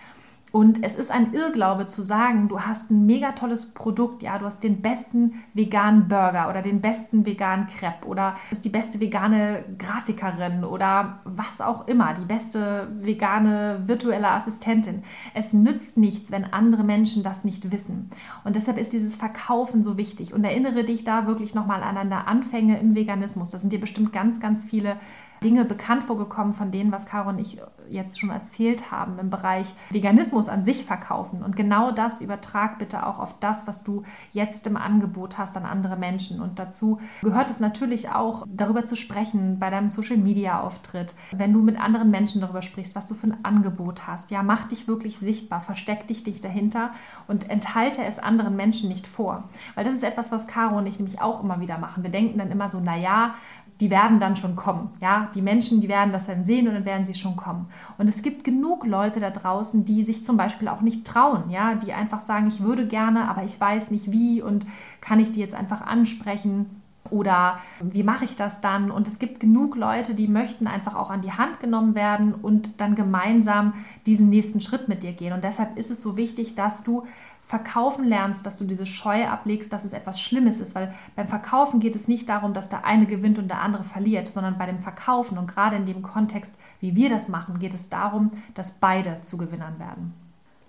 Und 0.55 0.85
es 0.85 0.95
ist 0.95 1.11
ein 1.11 1.33
Irrglaube 1.33 1.89
zu 1.89 2.01
sagen, 2.01 2.47
du 2.47 2.61
hast 2.61 2.89
ein 2.93 3.07
mega 3.07 3.33
tolles 3.33 3.73
Produkt, 3.75 4.23
ja, 4.23 4.39
du 4.39 4.47
hast 4.47 4.63
den 4.63 4.83
besten 4.83 5.43
veganen 5.53 6.07
Burger 6.07 6.49
oder 6.49 6.63
den 6.63 6.81
besten 6.81 7.27
veganen 7.27 7.67
Crepe 7.67 8.07
oder 8.07 8.37
bist 8.51 8.65
die 8.65 8.69
beste 8.69 9.01
vegane 9.01 9.65
Grafikerin 9.79 10.63
oder 10.63 11.19
was 11.25 11.61
auch 11.61 11.89
immer, 11.89 12.15
die 12.15 12.25
beste 12.25 12.87
vegane 13.03 13.81
virtuelle 13.89 14.31
Assistentin. 14.31 15.03
Es 15.35 15.55
nützt 15.55 15.97
nichts, 15.97 16.31
wenn 16.31 16.45
andere 16.45 16.85
Menschen 16.85 17.25
das 17.25 17.43
nicht 17.43 17.73
wissen. 17.73 18.11
Und 18.45 18.55
deshalb 18.55 18.79
ist 18.79 18.93
dieses 18.93 19.17
Verkaufen 19.17 19.83
so 19.83 19.97
wichtig. 19.97 20.35
Und 20.35 20.45
erinnere 20.45 20.85
dich 20.85 21.03
da 21.03 21.27
wirklich 21.27 21.57
nochmal 21.57 21.83
an 21.83 21.97
deine 21.97 22.29
Anfänge 22.29 22.79
im 22.79 22.95
Veganismus. 22.95 23.51
Da 23.51 23.59
sind 23.59 23.73
dir 23.73 23.81
bestimmt 23.81 24.13
ganz, 24.13 24.39
ganz 24.39 24.63
viele 24.63 24.99
Dinge 25.45 25.65
bekannt 25.65 26.05
vorgekommen 26.05 26.55
von 26.55 26.71
denen, 26.71 26.91
was 26.91 27.07
Caro 27.07 27.29
und 27.29 27.39
ich 27.39 27.59
jetzt 27.91 28.19
schon 28.19 28.31
erzählt 28.31 28.91
haben 28.91 29.19
im 29.19 29.29
Bereich 29.31 29.75
Veganismus 29.91 30.49
an 30.49 30.65
sich 30.65 30.85
verkaufen. 30.85 31.43
Und 31.43 31.55
genau 31.55 31.91
das 31.91 32.23
übertrag 32.23 32.79
bitte 32.79 33.07
auch 33.07 33.19
auf 33.19 33.39
das, 33.39 33.67
was 33.67 33.85
du 33.85 34.03
jetzt 34.33 34.67
im 34.67 34.77
Angebot 34.77 35.37
hast 35.37 35.57
an 35.57 35.67
andere 35.67 35.97
Menschen. 35.97 36.41
Und 36.41 36.59
dazu 36.59 36.99
gehört 37.23 37.51
es 37.51 37.61
natürlich 37.61 38.11
auch, 38.11 38.45
darüber 38.49 38.87
zu 38.87 38.97
sprechen 38.97 39.59
bei 39.59 39.71
deinem 39.71 39.91
Social-Media-Auftritt, 39.91 41.15
wenn 41.33 41.53
du 41.53 41.61
mit 41.61 41.79
anderen 41.79 42.11
Menschen 42.11 42.41
darüber 42.41 42.63
sprichst, 42.63 42.97
was 42.97 43.07
du 43.07 43.15
für 43.15 43.29
ein 43.29 43.45
Angebot 43.45 44.07
hast. 44.07 44.31
Ja, 44.31 44.43
mach 44.43 44.65
dich 44.65 44.89
wirklich 44.89 45.19
sichtbar, 45.19 45.61
versteck 45.61 46.07
dich, 46.07 46.25
dich 46.25 46.41
dahinter 46.41 46.91
und 47.27 47.51
enthalte 47.51 48.03
es 48.03 48.19
anderen 48.19 48.57
Menschen 48.57 48.89
nicht 48.89 49.07
vor. 49.07 49.45
Weil 49.75 49.85
das 49.85 49.95
ist 49.95 50.05
etwas, 50.05 50.33
was 50.33 50.47
Caro 50.47 50.79
und 50.79 50.87
ich 50.87 50.99
nämlich 50.99 51.21
auch 51.21 51.43
immer 51.43 51.61
wieder 51.61 51.79
machen. 51.79 52.03
Wir 52.03 52.11
denken 52.11 52.39
dann 52.39 52.51
immer 52.51 52.71
so, 52.71 52.81
naja, 52.81 53.35
die 53.81 53.91
werden 53.91 54.19
dann 54.19 54.37
schon 54.37 54.57
kommen. 54.57 54.91
Ja, 55.01 55.29
die 55.35 55.43
Menschen, 55.43 55.81
die 55.81 55.89
werden 55.89 56.13
das 56.13 56.27
dann 56.27 56.45
sehen 56.45 56.69
und 56.69 56.75
dann 56.75 56.85
werden 56.85 57.07
sie 57.07 57.15
schon 57.15 57.37
kommen. 57.37 57.67
Und 57.99 58.09
es 58.09 58.23
gibt 58.23 58.45
genug 58.45 58.87
Leute 58.87 59.21
da 59.21 59.31
draußen, 59.31 59.85
die 59.85 60.05
sich 60.05 60.25
zum 60.25 60.37
Beispiel 60.37 60.69
auch 60.69 60.81
nicht 60.81 61.07
trauen, 61.07 61.51
ja, 61.51 61.75
die 61.75 61.93
einfach 61.93 62.21
sagen, 62.21 62.47
ich 62.47 62.63
würde 62.63 62.87
gerne, 62.87 63.29
aber 63.29 63.43
ich 63.45 63.61
weiß 63.61 63.91
nicht 63.91 64.13
wie 64.13 64.43
und 64.43 64.67
kann 65.01 65.19
ich 65.19 65.33
die 65.33 65.41
jetzt 65.41 65.55
einfach 65.55 65.83
ansprechen. 65.83 66.84
Oder 67.15 67.61
wie 67.81 68.03
mache 68.03 68.25
ich 68.25 68.35
das 68.35 68.61
dann? 68.61 68.91
Und 68.91 69.07
es 69.07 69.21
gibt 69.21 69.39
genug 69.39 69.77
Leute, 69.77 70.15
die 70.15 70.27
möchten 70.27 70.67
einfach 70.67 70.97
auch 70.97 71.11
an 71.11 71.21
die 71.21 71.31
Hand 71.31 71.61
genommen 71.61 71.95
werden 71.95 72.35
und 72.35 72.81
dann 72.81 72.97
gemeinsam 72.97 73.73
diesen 74.05 74.31
nächsten 74.31 74.61
Schritt 74.61 74.89
mit 74.89 75.05
dir 75.05 75.13
gehen. 75.13 75.33
Und 75.33 75.45
deshalb 75.45 75.79
ist 75.79 75.93
es 75.93 76.03
so 76.03 76.17
wichtig, 76.17 76.57
dass 76.57 76.83
du 76.83 77.05
Verkaufen 77.41 78.05
lernst, 78.05 78.47
dass 78.47 78.59
du 78.59 78.65
diese 78.65 78.87
Scheu 78.87 79.29
ablegst, 79.29 79.73
dass 79.73 79.85
es 79.85 79.93
etwas 79.93 80.21
Schlimmes 80.21 80.59
ist, 80.59 80.75
weil 80.75 80.93
beim 81.15 81.29
Verkaufen 81.29 81.79
geht 81.79 81.95
es 81.95 82.09
nicht 82.09 82.29
darum, 82.29 82.53
dass 82.53 82.69
der 82.69 82.85
eine 82.85 83.07
gewinnt 83.07 83.39
und 83.39 83.49
der 83.49 83.61
andere 83.61 83.85
verliert, 83.85 84.33
sondern 84.33 84.59
bei 84.59 84.67
dem 84.67 84.81
Verkaufen 84.81 85.39
und 85.39 85.47
gerade 85.47 85.77
in 85.77 85.87
dem 85.87 86.03
Kontext, 86.03 86.59
wie 86.81 86.97
wir 86.97 87.11
das 87.11 87.29
machen, 87.29 87.61
geht 87.61 87.75
es 87.75 87.91
darum, 87.91 88.33
dass 88.55 88.73
beide 88.73 89.21
zu 89.21 89.37
Gewinnern 89.37 89.79
werden. 89.79 90.24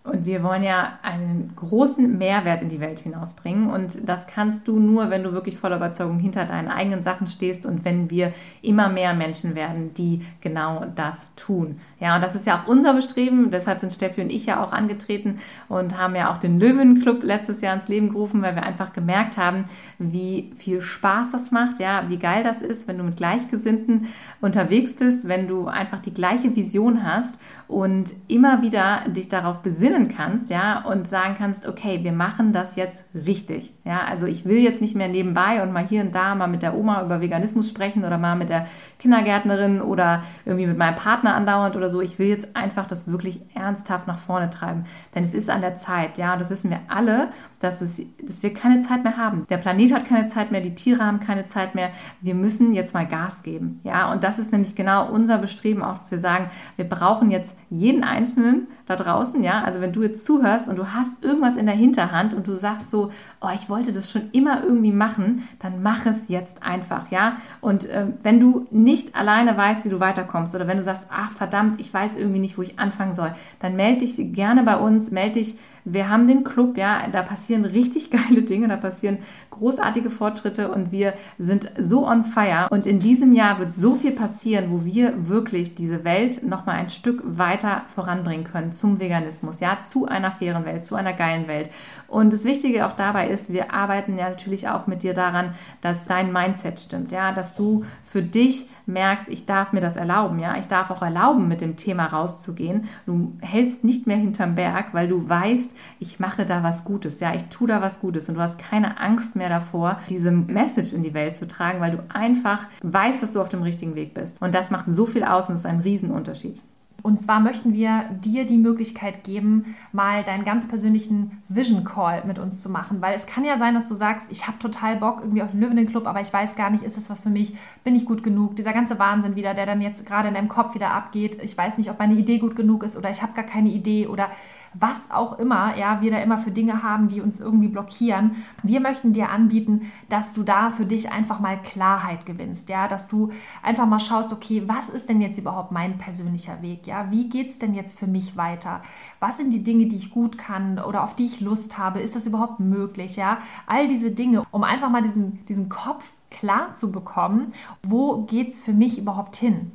Und 0.05 0.27
wir 0.27 0.43
wollen 0.43 0.61
ja 0.61 0.99
einen 1.01 1.53
großen 1.55 2.19
Mehrwert 2.19 2.61
in 2.61 2.69
die 2.69 2.79
Welt 2.79 2.99
hinausbringen. 2.99 3.71
Und 3.71 4.07
das 4.07 4.27
kannst 4.27 4.67
du 4.67 4.79
nur, 4.79 5.09
wenn 5.09 5.23
du 5.23 5.33
wirklich 5.33 5.57
voller 5.57 5.77
Überzeugung 5.77 6.19
hinter 6.19 6.45
deinen 6.45 6.67
eigenen 6.67 7.01
Sachen 7.01 7.25
stehst 7.25 7.65
und 7.65 7.85
wenn 7.85 8.11
wir 8.11 8.31
immer 8.61 8.89
mehr 8.89 9.15
Menschen 9.15 9.55
werden, 9.55 9.95
die 9.95 10.21
genau 10.41 10.85
das 10.93 11.33
tun. 11.35 11.79
Ja, 11.99 12.15
und 12.15 12.21
das 12.21 12.35
ist 12.35 12.45
ja 12.45 12.59
auch 12.59 12.67
unser 12.67 12.93
Bestreben. 12.93 13.49
Deshalb 13.49 13.79
sind 13.79 13.93
Steffi 13.93 14.21
und 14.21 14.31
ich 14.31 14.45
ja 14.45 14.63
auch 14.63 14.73
angetreten 14.73 15.39
und 15.69 15.97
haben 15.97 16.15
ja 16.15 16.31
auch 16.31 16.37
den 16.37 16.59
Löwenclub 16.59 17.23
letztes 17.23 17.61
Jahr 17.61 17.73
ins 17.73 17.87
Leben 17.87 18.09
gerufen, 18.09 18.43
weil 18.43 18.53
wir 18.53 18.63
einfach 18.63 18.93
gemerkt 18.93 19.37
haben, 19.37 19.65
wie 19.97 20.51
viel 20.55 20.81
Spaß 20.81 21.31
das 21.31 21.49
macht. 21.49 21.79
Ja, 21.79 22.03
wie 22.09 22.19
geil 22.19 22.43
das 22.43 22.61
ist, 22.61 22.87
wenn 22.87 22.99
du 22.99 23.03
mit 23.03 23.17
Gleichgesinnten 23.17 24.05
unterwegs 24.39 24.93
bist, 24.93 25.27
wenn 25.27 25.47
du 25.47 25.65
einfach 25.65 25.99
die 25.99 26.13
gleiche 26.13 26.55
Vision 26.55 27.03
hast 27.03 27.39
und 27.67 28.13
immer 28.27 28.61
wieder 28.61 29.05
dich 29.07 29.29
darauf 29.29 29.63
besinnst, 29.63 29.94
besinnen 29.95 30.07
kannst, 30.15 30.49
ja, 30.49 30.83
und 30.85 31.07
sagen 31.07 31.35
kannst, 31.37 31.67
okay, 31.67 31.99
wir 32.03 32.11
machen 32.11 32.51
das 32.51 32.75
jetzt 32.75 33.03
richtig. 33.13 33.73
Ja, 33.83 34.01
also 34.09 34.25
ich 34.25 34.45
will 34.45 34.57
jetzt 34.57 34.81
nicht 34.81 34.95
mehr 34.95 35.07
nebenbei 35.07 35.61
und 35.61 35.71
mal 35.71 35.85
hier 35.85 36.01
und 36.01 36.13
da 36.13 36.35
mal 36.35 36.47
mit 36.47 36.61
der 36.61 36.75
Oma 36.75 37.03
über 37.03 37.21
Veganismus 37.21 37.69
sprechen 37.69 38.03
oder 38.03 38.17
mal 38.17 38.35
mit 38.35 38.49
der 38.49 38.67
Kindergärtnerin 38.99 39.81
oder 39.81 40.23
irgendwie 40.45 40.67
mit 40.67 40.77
meinem 40.77 40.95
Partner 40.95 41.35
andauernd 41.35 41.75
oder 41.75 41.91
so. 41.91 42.01
Ich 42.01 42.19
will 42.19 42.27
jetzt 42.27 42.55
einfach 42.55 42.87
das 42.87 43.07
wirklich 43.07 43.41
ernsthaft 43.53 44.07
nach 44.07 44.17
vorne 44.17 44.49
treiben. 44.49 44.85
Denn 45.13 45.23
es 45.23 45.33
ist 45.33 45.49
an 45.49 45.61
der 45.61 45.75
Zeit, 45.75 46.17
ja, 46.17 46.35
das 46.35 46.49
wissen 46.49 46.71
wir 46.71 46.79
alle, 46.87 47.29
dass, 47.59 47.81
es, 47.81 48.01
dass 48.21 48.43
wir 48.43 48.53
keine 48.53 48.81
Zeit 48.81 49.03
mehr 49.03 49.17
haben. 49.17 49.45
Der 49.49 49.57
Planet 49.57 49.93
hat 49.93 50.05
keine 50.05 50.27
Zeit 50.27 50.51
mehr, 50.51 50.61
die 50.61 50.75
Tiere 50.75 51.05
haben 51.05 51.19
keine 51.19 51.45
Zeit 51.45 51.75
mehr. 51.75 51.89
Wir 52.21 52.35
müssen 52.35 52.73
jetzt 52.73 52.93
mal 52.93 53.05
Gas 53.05 53.43
geben. 53.43 53.79
Ja, 53.83 54.11
und 54.11 54.23
das 54.23 54.39
ist 54.39 54.51
nämlich 54.51 54.75
genau 54.75 55.09
unser 55.09 55.37
Bestreben 55.37 55.83
auch, 55.83 55.99
dass 55.99 56.11
wir 56.11 56.19
sagen, 56.19 56.49
wir 56.75 56.89
brauchen 56.89 57.29
jetzt 57.29 57.55
jeden 57.69 58.03
Einzelnen 58.03 58.67
da 58.85 58.95
draußen, 58.95 59.43
ja, 59.43 59.63
also 59.63 59.81
wenn 59.85 59.91
du 59.91 60.01
jetzt 60.01 60.25
zuhörst 60.25 60.67
und 60.67 60.77
du 60.77 60.93
hast 60.93 61.23
irgendwas 61.23 61.55
in 61.55 61.67
der 61.67 61.75
Hinterhand 61.75 62.33
und 62.33 62.47
du 62.47 62.55
sagst 62.55 62.89
so, 62.89 63.11
oh, 63.39 63.49
ich 63.53 63.69
wollte 63.69 63.91
das 63.91 64.11
schon 64.11 64.31
immer 64.31 64.63
irgendwie 64.63 64.91
machen, 64.91 65.47
dann 65.59 65.83
mach 65.83 66.07
es 66.07 66.27
jetzt 66.27 66.63
einfach, 66.63 67.11
ja. 67.11 67.37
Und 67.61 67.85
äh, 67.85 68.07
wenn 68.23 68.39
du 68.39 68.65
nicht 68.71 69.15
alleine 69.15 69.55
weißt, 69.55 69.85
wie 69.85 69.89
du 69.89 69.99
weiterkommst 69.99 70.55
oder 70.55 70.67
wenn 70.67 70.77
du 70.77 70.83
sagst, 70.83 71.05
ach 71.11 71.31
verdammt, 71.31 71.79
ich 71.79 71.93
weiß 71.93 72.15
irgendwie 72.15 72.39
nicht, 72.39 72.57
wo 72.57 72.63
ich 72.63 72.79
anfangen 72.79 73.13
soll, 73.13 73.31
dann 73.59 73.75
melde 73.75 73.99
dich 73.99 74.17
gerne 74.33 74.63
bei 74.63 74.75
uns, 74.75 75.11
melde 75.11 75.33
dich 75.33 75.55
wir 75.85 76.09
haben 76.09 76.27
den 76.27 76.43
Club, 76.43 76.77
ja, 76.77 77.07
da 77.11 77.21
passieren 77.21 77.63
richtig 77.63 78.09
geile 78.15 78.41
Dinge, 78.41 78.67
da 78.67 78.75
passieren 78.75 79.19
großartige 79.51 80.09
Fortschritte 80.09 80.71
und 80.71 80.91
wir 80.91 81.13
sind 81.37 81.71
so 81.79 82.07
on 82.07 82.23
fire. 82.23 82.67
Und 82.71 82.85
in 82.85 82.99
diesem 82.99 83.31
Jahr 83.31 83.59
wird 83.59 83.73
so 83.73 83.95
viel 83.95 84.11
passieren, 84.11 84.65
wo 84.71 84.83
wir 84.83 85.29
wirklich 85.29 85.75
diese 85.75 86.03
Welt 86.03 86.43
nochmal 86.43 86.77
ein 86.77 86.89
Stück 86.89 87.21
weiter 87.23 87.83
voranbringen 87.87 88.43
können 88.43 88.71
zum 88.71 88.99
Veganismus, 88.99 89.59
ja, 89.59 89.79
zu 89.81 90.07
einer 90.07 90.31
fairen 90.31 90.65
Welt, 90.65 90.83
zu 90.83 90.95
einer 90.95 91.13
geilen 91.13 91.47
Welt. 91.47 91.69
Und 92.07 92.33
das 92.33 92.43
Wichtige 92.43 92.85
auch 92.85 92.93
dabei 92.93 93.29
ist, 93.29 93.53
wir 93.53 93.73
arbeiten 93.73 94.17
ja 94.17 94.29
natürlich 94.29 94.67
auch 94.67 94.87
mit 94.87 95.03
dir 95.03 95.13
daran, 95.13 95.51
dass 95.81 96.05
dein 96.05 96.33
Mindset 96.33 96.79
stimmt, 96.79 97.11
ja, 97.11 97.31
dass 97.31 97.53
du 97.53 97.83
für 98.03 98.23
dich 98.23 98.67
merkst, 98.87 99.29
ich 99.29 99.45
darf 99.45 99.71
mir 99.71 99.81
das 99.81 99.95
erlauben, 99.95 100.39
ja, 100.39 100.55
ich 100.59 100.67
darf 100.67 100.89
auch 100.89 101.01
erlauben, 101.01 101.47
mit 101.47 101.61
dem 101.61 101.75
Thema 101.75 102.07
rauszugehen. 102.07 102.85
Du 103.05 103.33
hältst 103.41 103.83
nicht 103.83 104.07
mehr 104.07 104.17
hinterm 104.17 104.55
Berg, 104.55 104.93
weil 104.93 105.07
du 105.07 105.27
weißt, 105.27 105.74
ich 105.99 106.19
mache 106.19 106.45
da 106.45 106.63
was 106.63 106.83
Gutes, 106.83 107.19
ja, 107.19 107.33
ich 107.33 107.45
tue 107.45 107.67
da 107.67 107.81
was 107.81 107.99
Gutes 107.99 108.29
und 108.29 108.35
du 108.35 108.41
hast 108.41 108.59
keine 108.59 108.99
Angst 108.99 109.35
mehr 109.35 109.49
davor, 109.49 109.99
diese 110.09 110.31
Message 110.31 110.93
in 110.93 111.03
die 111.03 111.13
Welt 111.13 111.35
zu 111.35 111.47
tragen, 111.47 111.79
weil 111.79 111.91
du 111.91 112.03
einfach 112.09 112.67
weißt, 112.83 113.23
dass 113.23 113.31
du 113.31 113.41
auf 113.41 113.49
dem 113.49 113.61
richtigen 113.61 113.95
Weg 113.95 114.13
bist. 114.13 114.41
Und 114.41 114.53
das 114.53 114.71
macht 114.71 114.85
so 114.87 115.05
viel 115.05 115.23
aus 115.23 115.49
und 115.49 115.55
ist 115.55 115.65
ein 115.65 115.79
Riesenunterschied. 115.79 116.63
Und 117.05 117.19
zwar 117.19 117.39
möchten 117.39 117.75
wir 117.75 118.05
dir 118.19 118.47
die 118.47 118.57
Möglichkeit 118.57 119.23
geben, 119.23 119.75
mal 119.91 120.23
deinen 120.23 120.43
ganz 120.43 120.67
persönlichen 120.67 121.43
Vision 121.47 121.83
Call 121.83 122.23
mit 122.25 122.39
uns 122.39 122.63
zu 122.63 122.69
machen. 122.71 122.99
Weil 122.99 123.13
es 123.13 123.27
kann 123.27 123.45
ja 123.45 123.59
sein, 123.59 123.75
dass 123.75 123.87
du 123.87 123.93
sagst, 123.93 124.25
ich 124.31 124.47
habe 124.47 124.57
total 124.57 124.95
Bock 124.95 125.19
irgendwie 125.21 125.43
auf 125.43 125.51
den 125.51 125.59
Löwen 125.59 125.85
Club, 125.85 126.07
aber 126.07 126.19
ich 126.21 126.33
weiß 126.33 126.55
gar 126.55 126.71
nicht, 126.71 126.83
ist 126.83 126.97
es 126.97 127.11
was 127.11 127.21
für 127.21 127.29
mich? 127.29 127.55
Bin 127.83 127.93
ich 127.93 128.07
gut 128.07 128.23
genug? 128.23 128.55
Dieser 128.55 128.73
ganze 128.73 128.97
Wahnsinn 128.97 129.35
wieder, 129.35 129.53
der 129.53 129.67
dann 129.67 129.81
jetzt 129.81 130.03
gerade 130.07 130.29
in 130.29 130.33
deinem 130.33 130.47
Kopf 130.47 130.73
wieder 130.73 130.93
abgeht. 130.93 131.37
Ich 131.43 131.55
weiß 131.55 131.77
nicht, 131.77 131.91
ob 131.91 131.99
meine 131.99 132.15
Idee 132.15 132.39
gut 132.39 132.55
genug 132.55 132.81
ist 132.81 132.97
oder 132.97 133.11
ich 133.11 133.21
habe 133.21 133.33
gar 133.33 133.45
keine 133.45 133.69
Idee 133.69 134.07
oder 134.07 134.31
was 134.79 135.09
auch 135.11 135.39
immer, 135.39 135.77
ja, 135.77 136.01
wir 136.01 136.11
da 136.11 136.19
immer 136.19 136.37
für 136.37 136.51
Dinge 136.51 136.83
haben, 136.83 137.09
die 137.09 137.21
uns 137.21 137.39
irgendwie 137.39 137.67
blockieren. 137.67 138.31
Wir 138.63 138.79
möchten 138.79 139.13
dir 139.13 139.29
anbieten, 139.29 139.91
dass 140.09 140.33
du 140.33 140.43
da 140.43 140.69
für 140.69 140.85
dich 140.85 141.11
einfach 141.11 141.39
mal 141.39 141.61
Klarheit 141.61 142.25
gewinnst, 142.25 142.69
ja, 142.69 142.87
dass 142.87 143.07
du 143.07 143.29
einfach 143.63 143.85
mal 143.85 143.99
schaust, 143.99 144.33
okay, 144.33 144.63
was 144.65 144.89
ist 144.89 145.09
denn 145.09 145.21
jetzt 145.21 145.37
überhaupt 145.37 145.71
mein 145.71 145.97
persönlicher 145.97 146.61
Weg, 146.61 146.87
ja, 146.87 147.11
wie 147.11 147.29
geht 147.29 147.49
es 147.49 147.59
denn 147.59 147.73
jetzt 147.73 147.97
für 147.97 148.07
mich 148.07 148.37
weiter? 148.37 148.81
Was 149.19 149.37
sind 149.37 149.53
die 149.53 149.63
Dinge, 149.63 149.85
die 149.85 149.95
ich 149.95 150.11
gut 150.11 150.37
kann 150.37 150.79
oder 150.79 151.03
auf 151.03 151.15
die 151.15 151.25
ich 151.25 151.41
Lust 151.41 151.77
habe? 151.77 151.99
Ist 151.99 152.15
das 152.15 152.27
überhaupt 152.27 152.59
möglich, 152.59 153.15
ja? 153.15 153.39
All 153.67 153.87
diese 153.87 154.11
Dinge, 154.11 154.43
um 154.51 154.63
einfach 154.63 154.89
mal 154.89 155.01
diesen, 155.01 155.45
diesen 155.45 155.69
Kopf 155.69 156.13
klar 156.29 156.75
zu 156.75 156.91
bekommen, 156.91 157.53
wo 157.83 158.23
geht 158.23 158.49
es 158.49 158.61
für 158.61 158.73
mich 158.73 158.99
überhaupt 158.99 159.35
hin? 159.35 159.71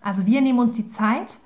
Also 0.00 0.26
wir 0.26 0.40
nehmen 0.40 0.58
uns 0.58 0.74
die 0.74 0.88
Zeit 0.88 1.38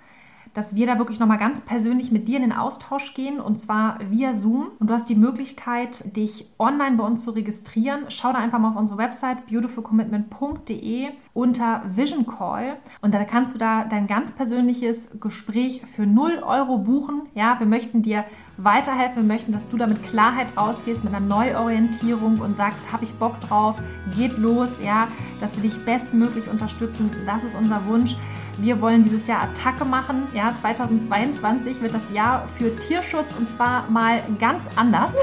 dass 0.54 0.76
wir 0.76 0.86
da 0.86 0.98
wirklich 0.98 1.20
nochmal 1.20 1.38
ganz 1.38 1.60
persönlich 1.60 2.12
mit 2.12 2.28
dir 2.28 2.36
in 2.36 2.42
den 2.42 2.52
Austausch 2.52 3.14
gehen 3.14 3.40
und 3.40 3.56
zwar 3.56 3.98
via 4.10 4.34
Zoom. 4.34 4.68
Und 4.78 4.90
du 4.90 4.94
hast 4.94 5.08
die 5.08 5.14
Möglichkeit, 5.14 6.16
dich 6.16 6.46
online 6.58 6.96
bei 6.96 7.04
uns 7.04 7.22
zu 7.22 7.30
registrieren. 7.30 8.04
Schau 8.08 8.32
da 8.32 8.38
einfach 8.38 8.58
mal 8.58 8.70
auf 8.70 8.76
unsere 8.76 8.98
Website 8.98 9.46
beautifulcommitment.de 9.46 11.08
unter 11.34 11.82
Vision 11.86 12.26
Call 12.26 12.76
und 13.00 13.14
da 13.14 13.24
kannst 13.24 13.54
du 13.54 13.58
da 13.58 13.84
dein 13.84 14.06
ganz 14.06 14.32
persönliches 14.32 15.08
Gespräch 15.20 15.82
für 15.86 16.06
0 16.06 16.42
Euro 16.44 16.78
buchen. 16.78 17.22
Ja, 17.34 17.58
wir 17.58 17.66
möchten 17.66 18.02
dir 18.02 18.24
weiterhelfen. 18.56 19.22
Wir 19.22 19.34
möchten, 19.34 19.52
dass 19.52 19.68
du 19.68 19.76
da 19.76 19.86
mit 19.86 20.02
Klarheit 20.02 20.56
rausgehst, 20.56 21.04
mit 21.04 21.14
einer 21.14 21.24
Neuorientierung 21.24 22.40
und 22.40 22.56
sagst, 22.56 22.92
habe 22.92 23.04
ich 23.04 23.14
Bock 23.14 23.40
drauf, 23.40 23.80
geht 24.16 24.38
los, 24.38 24.80
ja, 24.82 25.08
dass 25.40 25.56
wir 25.56 25.62
dich 25.62 25.84
bestmöglich 25.84 26.48
unterstützen. 26.48 27.10
Das 27.26 27.44
ist 27.44 27.56
unser 27.56 27.84
Wunsch. 27.86 28.16
Wir 28.58 28.80
wollen 28.80 29.02
dieses 29.02 29.26
Jahr 29.26 29.42
Attacke 29.42 29.84
machen. 29.84 30.26
Ja, 30.34 30.54
2022 30.54 31.80
wird 31.80 31.94
das 31.94 32.12
Jahr 32.12 32.46
für 32.46 32.74
Tierschutz 32.76 33.34
und 33.34 33.48
zwar 33.48 33.88
mal 33.90 34.20
ganz 34.38 34.68
anders. 34.76 35.16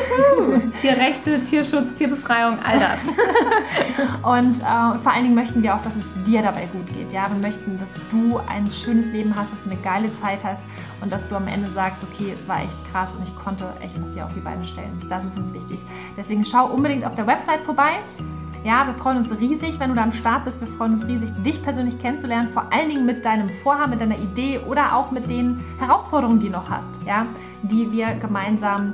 Tierrechte, 0.81 1.43
Tierschutz, 1.43 1.93
Tierbefreiung, 1.93 2.57
all 2.59 2.79
das. 2.79 3.07
und 4.23 4.59
äh, 4.59 4.99
vor 4.99 5.13
allen 5.13 5.23
Dingen 5.23 5.35
möchten 5.35 5.61
wir 5.63 5.75
auch, 5.75 5.81
dass 5.81 5.95
es 5.95 6.11
dir 6.23 6.41
dabei 6.41 6.67
gut 6.71 6.87
geht. 6.93 7.13
Ja, 7.13 7.29
wir 7.31 7.39
möchten, 7.39 7.77
dass 7.77 7.99
du 8.09 8.39
ein 8.47 8.69
schönes 8.71 9.11
Leben 9.11 9.35
hast, 9.35 9.51
dass 9.51 9.63
du 9.63 9.71
eine 9.71 9.79
geile 9.81 10.11
Zeit 10.13 10.43
hast 10.43 10.63
und 11.01 11.11
dass 11.11 11.29
du 11.29 11.35
am 11.35 11.47
Ende 11.47 11.69
sagst, 11.69 12.03
okay, 12.03 12.31
es 12.33 12.47
war 12.47 12.61
echt 12.61 12.77
krass 12.91 13.15
und 13.15 13.23
ich 13.23 13.35
konnte 13.35 13.65
echt 13.81 14.01
was 14.01 14.13
hier 14.13 14.25
auf 14.25 14.33
die 14.33 14.41
Beine 14.41 14.65
stellen. 14.65 15.01
Das 15.09 15.25
ist 15.25 15.37
uns 15.37 15.53
wichtig. 15.53 15.83
Deswegen 16.17 16.43
schau 16.45 16.67
unbedingt 16.67 17.05
auf 17.05 17.15
der 17.15 17.27
Website 17.27 17.61
vorbei. 17.61 17.99
Ja, 18.63 18.85
wir 18.85 18.93
freuen 18.93 19.17
uns 19.17 19.31
riesig, 19.39 19.79
wenn 19.79 19.89
du 19.89 19.95
da 19.95 20.03
am 20.03 20.11
Start 20.11 20.45
bist. 20.45 20.59
Wir 20.59 20.67
freuen 20.67 20.93
uns 20.93 21.07
riesig, 21.07 21.29
dich 21.43 21.61
persönlich 21.61 21.97
kennenzulernen, 21.99 22.47
vor 22.47 22.71
allen 22.73 22.89
Dingen 22.89 23.05
mit 23.05 23.23
deinem 23.23 23.49
Vorhaben, 23.49 23.91
mit 23.91 24.01
deiner 24.01 24.17
Idee 24.17 24.59
oder 24.59 24.95
auch 24.95 25.11
mit 25.11 25.29
den 25.29 25.63
Herausforderungen, 25.79 26.39
die 26.39 26.47
du 26.47 26.53
noch 26.53 26.69
hast, 26.69 26.99
ja, 27.05 27.25
die 27.63 27.91
wir 27.91 28.15
gemeinsam 28.15 28.93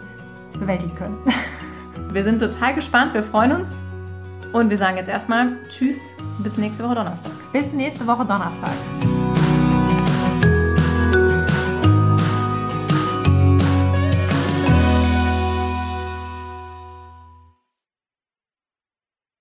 bewältigen 0.59 0.95
können. 0.95 1.17
Wir 2.11 2.23
sind 2.23 2.39
total 2.39 2.73
gespannt, 2.73 3.13
wir 3.13 3.23
freuen 3.23 3.51
uns 3.51 3.71
und 4.53 4.69
wir 4.69 4.77
sagen 4.77 4.95
jetzt 4.95 5.09
erstmal 5.09 5.57
Tschüss, 5.67 5.99
bis 6.39 6.57
nächste 6.57 6.83
Woche 6.85 6.95
Donnerstag. 6.95 7.33
Bis 7.51 7.73
nächste 7.73 8.07
Woche 8.07 8.23
Donnerstag. 8.25 8.71